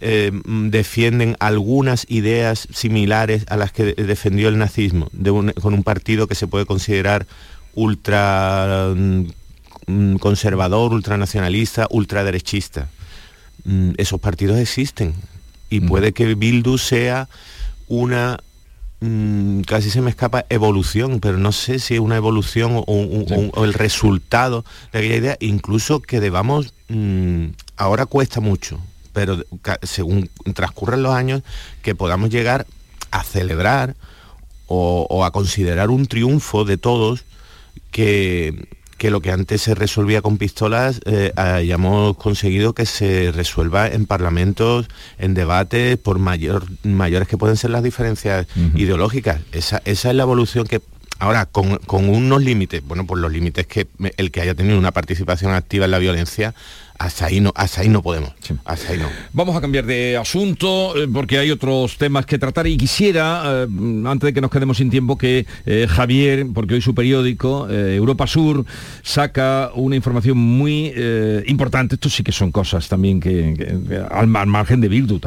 [0.03, 5.09] eh, defienden algunas ideas similares a las que defendió el nazismo,
[5.61, 7.27] con un partido que se puede considerar
[7.75, 12.89] ultra mm, conservador, ultranacionalista, ultraderechista.
[13.64, 15.14] Mm, esos partidos existen.
[15.70, 17.30] Y puede que Bildu sea
[17.88, 18.38] una
[18.99, 23.74] mm, casi se me escapa evolución, pero no sé si es una evolución o, el
[23.74, 27.45] resultado de aquella idea, incluso que debamos, mm,
[27.78, 28.80] ahora cuesta mucho,
[29.14, 29.43] pero
[29.84, 31.41] según transcurren los años,
[31.82, 32.68] que podamos llegar
[33.12, 33.95] a celebrar
[34.74, 37.26] o a considerar un triunfo de todos
[37.91, 38.70] que
[39.02, 44.06] que lo que antes se resolvía con pistolas, eh, hayamos conseguido que se resuelva en
[44.06, 48.45] parlamentos, en debates, por mayor, mayores que pueden ser las diferencias
[48.76, 49.41] ideológicas.
[49.54, 50.82] Esa, esa es la evolución que
[51.18, 53.88] Ahora, con, con, unos límites, bueno, pues los límites que
[54.18, 56.56] el que haya tenido una participación activa en la violencia
[57.02, 58.32] hasta ahí no, hasta ahí no podemos.
[58.64, 59.08] Hasta ahí no.
[59.34, 63.68] Vamos a cambiar de asunto eh, porque hay otros temas que tratar y quisiera, eh,
[64.06, 68.28] antes de que nos quedemos sin tiempo, que eh, Javier, porque hoy su periódico, Europa
[68.28, 68.66] Sur,
[69.02, 70.93] saca una información muy
[71.47, 71.95] importante.
[71.95, 73.56] Esto sí que son cosas también que,
[74.12, 75.20] al, margen de Bildu,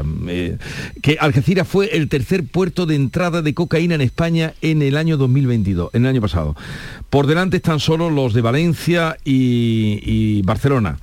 [1.03, 5.17] que Algeciras fue el tercer puerto de entrada de cocaína en España en el año
[5.17, 6.55] 2022, en el año pasado.
[7.11, 10.99] Por delante están solo los de Valencia y Barcelona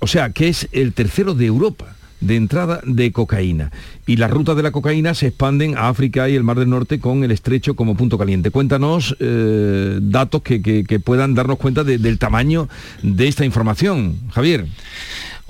[0.00, 3.70] o sea, que es el tercero de Europa de entrada de cocaína.
[4.06, 6.98] Y las rutas de la cocaína se expanden a África y el Mar del Norte
[6.98, 8.50] con el estrecho como punto caliente.
[8.50, 12.68] Cuéntanos eh, datos que, puedan darnos cuenta del tamaño
[13.02, 14.16] de esta información.
[14.32, 14.66] Javier.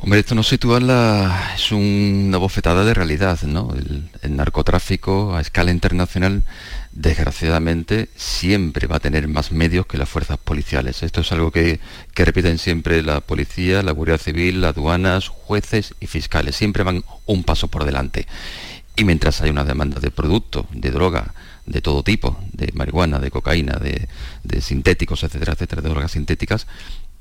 [0.00, 1.52] Hombre, esto nos sitúa en la...
[1.54, 3.74] es una bofetada de realidad, ¿no?
[4.22, 6.44] el narcotráfico a escala internacional
[6.98, 11.02] desgraciadamente siempre va a tener más medios que las fuerzas policiales.
[11.02, 11.80] Esto es algo que,
[12.14, 16.56] repiten siempre la policía, la Guardia Civil, las aduanas, jueces y fiscales.
[16.56, 18.26] Siempre van un paso por delante.
[18.96, 21.34] Y mientras hay una demanda de productos, de droga,
[21.66, 24.08] de todo tipo, de marihuana, de cocaína, de,
[24.42, 26.66] de sintéticos, etcétera, etcétera, de drogas sintéticas,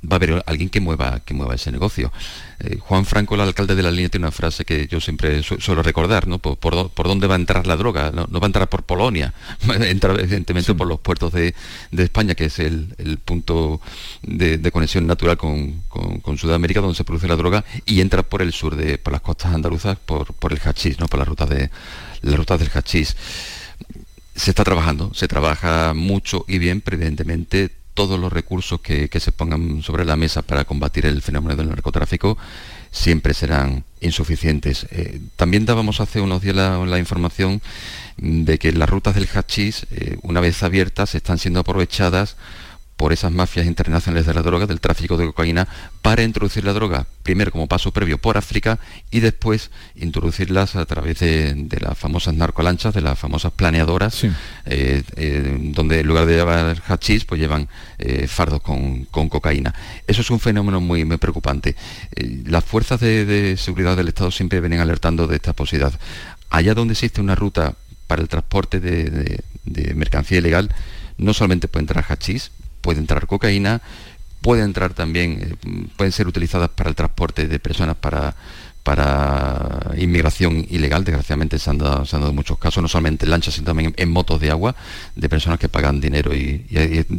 [0.03, 2.11] va a haber alguien que mueva, que mueva ese negocio.
[2.59, 5.81] Eh, Juan Franco, el alcalde de la línea, tiene una frase que yo siempre suelo
[5.81, 6.37] recordar, ¿no?
[6.39, 8.11] Por, dónde va a entrar la droga?
[8.11, 9.33] No, va a entrar por Polonia,
[9.69, 11.53] va a entrar evidentemente por los puertos de,
[11.91, 13.81] España, que es el, punto
[14.21, 15.83] de, conexión natural con,
[16.37, 19.53] Sudamérica, donde se produce la droga, y entra por el sur, de, por las costas
[19.53, 21.07] andaluzas, por, el hachís, ¿no?
[21.07, 21.69] por las rutas de
[22.21, 23.15] las rutas del hachís.
[24.35, 29.31] Se está trabajando, se trabaja mucho y bien, pero evidentemente todos los recursos que, se
[29.31, 32.37] pongan sobre la mesa para combatir el fenómeno del narcotráfico
[32.91, 34.85] siempre serán insuficientes.
[34.91, 37.59] Eh, también dábamos hace unos días la, información
[38.17, 42.35] de que las rutas del hachís, eh, una vez abiertas, están siendo aprovechadas
[42.97, 45.67] por esas mafias internacionales de la droga, del tráfico de cocaína,
[46.01, 48.79] para introducir la droga, primero como paso previo por África
[49.11, 55.57] y después introducirlas a través de, las famosas narcolanchas, de las famosas planeadoras, eh, eh,
[55.73, 57.69] donde en lugar de llevar hachís, pues llevan
[57.99, 59.75] eh, fardos con, cocaína.
[60.07, 61.75] Eso es un fenómeno muy, preocupante.
[62.45, 65.93] las fuerzas de, seguridad del Estado siempre vienen alertando de esta posibilidad.
[66.49, 67.75] Allá donde existe una ruta
[68.07, 70.71] para el transporte de, de mercancía ilegal,
[71.17, 72.51] no solamente puede entrar hachís,
[72.87, 73.81] puede entrar cocaína,
[74.39, 78.33] puede entrar también, eh, pueden ser utilizadas para el transporte de personas para,
[78.81, 83.93] para inmigración ilegal, desgraciadamente se han, dado, muchos casos, no solamente en lanchas, sino también
[83.97, 84.73] en, motos de agua,
[85.17, 86.33] de personas que pagan dinero.
[86.33, 86.65] Y,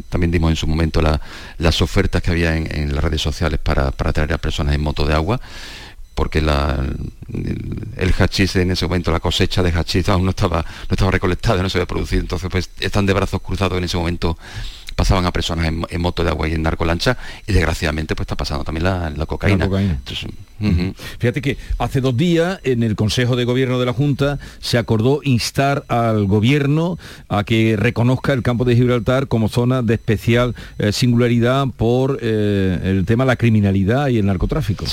[0.09, 1.03] también dimos en su momento
[1.59, 5.05] las ofertas que había en, las redes sociales para, para traer a personas en moto
[5.05, 5.39] de agua
[6.15, 11.13] porque el hachís en ese momento, la cosecha de hachís aún no estaba, no estaba
[11.13, 14.37] recolectada, no se había producido, entonces pues están de brazos cruzados en ese momento
[14.99, 18.65] pasaban a personas en, moto de agua y en narcolancha y desgraciadamente pues está pasando
[18.65, 19.69] también la, cocaína.
[21.19, 25.21] Fíjate que hace dos días en el Consejo de Gobierno de la Junta se acordó
[25.23, 26.99] instar al gobierno
[27.29, 32.81] a que reconozca el campo de Gibraltar como zona de especial eh, singularidad por eh,
[32.85, 34.85] el tema de la criminalidad y el narcotráfico.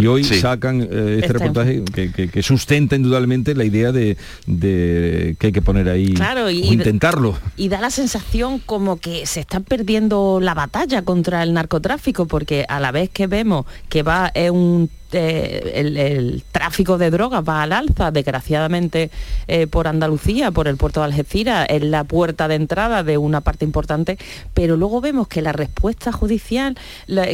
[0.00, 4.16] y hoy sacan eh, este reportaje que, sustenta indudablemente la idea de,
[4.46, 6.14] que hay que poner ahí
[6.44, 7.38] o intentarlo.
[7.56, 12.64] Y da la sensación como que se están perdiendo la batalla contra el narcotráfico porque
[12.68, 17.62] a la vez que vemos que va es un eh, el, tráfico de drogas va
[17.62, 19.10] al alza, desgraciadamente
[19.48, 23.40] eh, por Andalucía, por el puerto de Algeciras, es la puerta de entrada de una
[23.40, 24.18] parte importante,
[24.54, 26.76] pero luego vemos que la respuesta judicial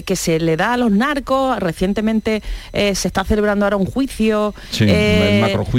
[0.04, 4.54] que se le da a los narcos, recientemente eh, se está celebrando ahora un juicio,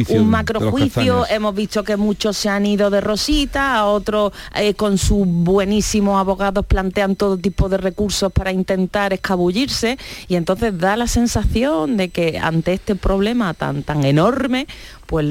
[0.10, 4.34] un macrojuicio, hemos visto que muchos se han ido de rosita, a otros
[4.76, 10.98] con sus buenísimos abogados plantean todo tipo de recursos para intentar escabullirse y entonces da
[10.98, 14.68] la sensación de que ante este problema tan, tan enorme,
[15.06, 15.26] pues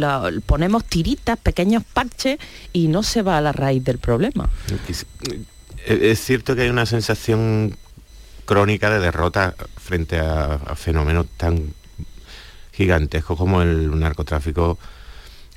[0.46, 2.38] ponemos tiritas, pequeños parches
[2.72, 4.48] y no se va a la raíz del problema.
[5.86, 7.76] Es cierto que hay una sensación
[8.46, 11.74] crónica de derrota frente a, fenómenos tan
[12.72, 14.78] gigantescos como el narcotráfico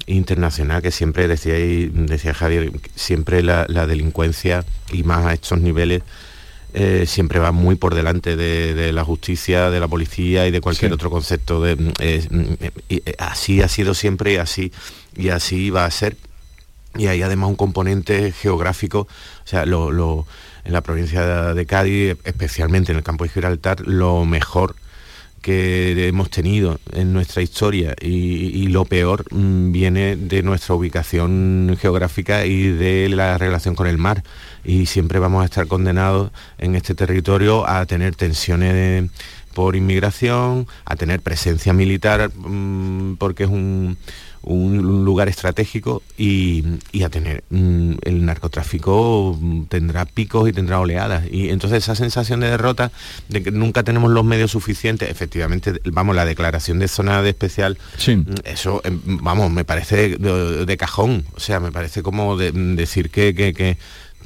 [0.08, 6.02] internacional que siempre decía decía Javier siempre la, la, delincuencia y más a estos niveles
[6.74, 10.94] eh, siempre va muy por delante de, la justicia, de la policía y de cualquier
[10.94, 11.62] otro concepto.
[11.62, 12.58] De, mm, mm,
[12.90, 14.72] eh, así ha sido siempre y así,
[15.16, 16.18] y así va a ser.
[16.96, 22.98] Y hay además un componente geográfico, o sea, en la provincia de Cádiz, especialmente en
[22.98, 24.76] el campo de Gibraltar, lo mejor
[25.50, 32.46] que hemos tenido en nuestra historia y, lo peor mm, viene de nuestra ubicación geográfica
[32.46, 34.22] y de la relación con el mar.
[34.64, 36.30] Y siempre vamos a estar condenados
[36.60, 39.10] en este territorio a tener tensiones
[39.56, 43.98] por inmigración, a tener presencia militar mm, porque es un
[44.42, 46.64] un lugar estratégico y,
[47.04, 51.26] a tener mm, el narcotráfico mm, tendrá picos y tendrá oleadas.
[51.32, 52.92] Y entonces esa sensación de derrota
[53.28, 57.78] de que nunca tenemos los medios suficientes efectivamente vamos la declaración de zona de especial
[58.08, 61.26] mm, eso em, vamos me parece de, cajón.
[61.36, 63.78] O sea me parece como decir que, que,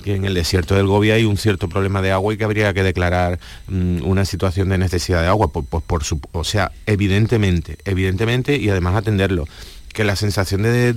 [0.06, 2.84] en el desierto del Gobi hay un cierto problema de agua y que habría que
[2.84, 3.40] declarar
[3.70, 8.70] una situación de necesidad de agua, pues, pues por su, o sea, evidentemente, evidentemente y
[8.70, 9.48] además atenderlo
[9.94, 10.94] que la sensación de,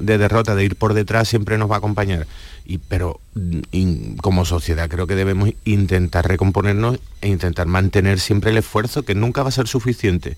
[0.00, 2.26] derrota, de ir por detrás, siempre nos va a acompañar.
[2.64, 8.58] Y, pero mm, como sociedad creo que debemos intentar recomponernos e intentar mantener siempre el
[8.58, 10.36] esfuerzo, que nunca va a ser suficiente,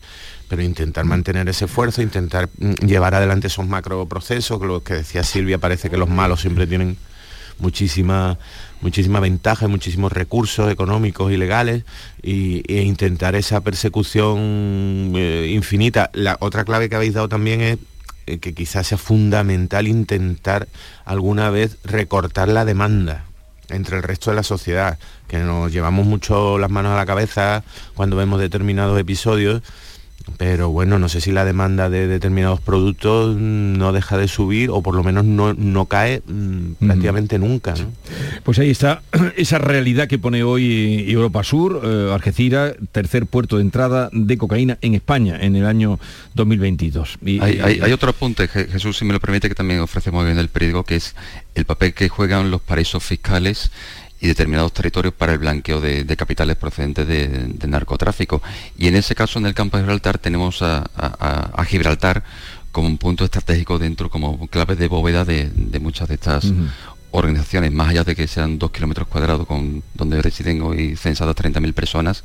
[0.49, 5.23] pero intentar mantener ese esfuerzo, intentar mm, llevar adelante esos macro procesos, lo que decía
[5.25, 6.97] Silvia, parece que los malos siempre tienen
[7.59, 8.39] muchísima
[8.85, 11.85] muchísima ventaja, muchísimos recursos económicos y legales
[12.23, 16.11] e intentar esa persecución eh, infinita.
[16.13, 17.79] La otra clave que habéis dado también es
[18.27, 20.69] eh, que quizás sea fundamental intentar
[21.07, 23.25] alguna vez recortar la demanda
[23.71, 24.99] entre el resto de la sociedad,
[25.29, 29.63] que nos llevamos mucho las manos a la cabeza cuando vemos determinados episodios
[30.39, 34.83] pero bueno, no sé si la demanda de determinados productos no deja de subir o
[34.83, 37.75] por lo menos no, cae mm, prácticamente nunca.
[38.43, 39.03] Pues ahí está
[39.37, 44.79] esa realidad que pone hoy Europa Sur, eh, Algeciras, tercer puerto de entrada de cocaína
[44.81, 46.01] en España en el año
[46.35, 47.19] 2022.
[47.25, 50.49] Y, hay, hay, otro apunte, Jesús, si me lo permite, que también ofrecemos en el
[50.49, 51.15] periódico, que es
[51.55, 53.71] el papel que juegan los paraísos fiscales
[54.25, 58.41] y determinados territorios para el blanqueo de, capitales procedentes de, narcotráfico.
[58.79, 62.25] Y en ese caso, en el campo de Gibraltar, tenemos a, Gibraltar
[62.73, 66.51] como un punto estratégico dentro, como clave de bóveda de, muchas de estas
[67.11, 71.75] organizaciones, más allá de que sean dos kilómetros cuadrados con donde residen hoy censadas 30.000
[71.75, 72.25] personas,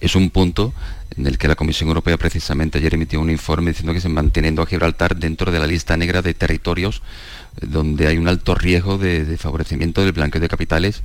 [0.00, 0.74] es un punto
[1.16, 4.62] en el que la Comisión Europea precisamente ayer emitió un informe diciendo que se manteniendo
[4.62, 7.02] a Gibraltar dentro de la lista negra de territorios
[7.60, 11.02] donde hay un alto riesgo de, favorecimiento del blanqueo de capitales,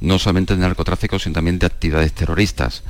[0.00, 2.82] no solamente de narcotráfico, sino también de actividades terroristas.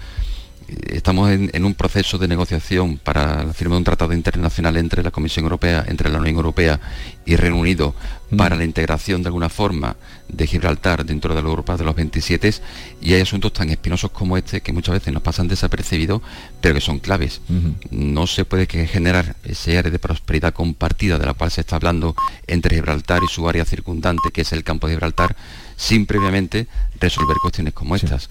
[0.89, 5.11] Estamos en, un proceso de negociación para la firma de un tratado internacional entre la
[5.11, 6.81] Comisión Europea, entre la Unión Europea
[7.27, 7.95] y Reino Unido
[8.31, 8.37] mm.
[8.37, 9.97] para la integración de alguna forma
[10.29, 12.55] de Gibraltar dentro de la Europa de los 27
[13.01, 16.23] y hay asuntos tan espinosos como este que muchas veces nos pasan desapercibidos
[16.61, 17.41] pero que son claves.
[17.91, 22.15] No se puede generar ese área de prosperidad compartida de la cual se está hablando
[22.47, 25.37] entre Gibraltar y su área circundante que es el campo de Gibraltar
[25.77, 26.69] sin previamente
[27.01, 28.23] resolver cuestiones como estas.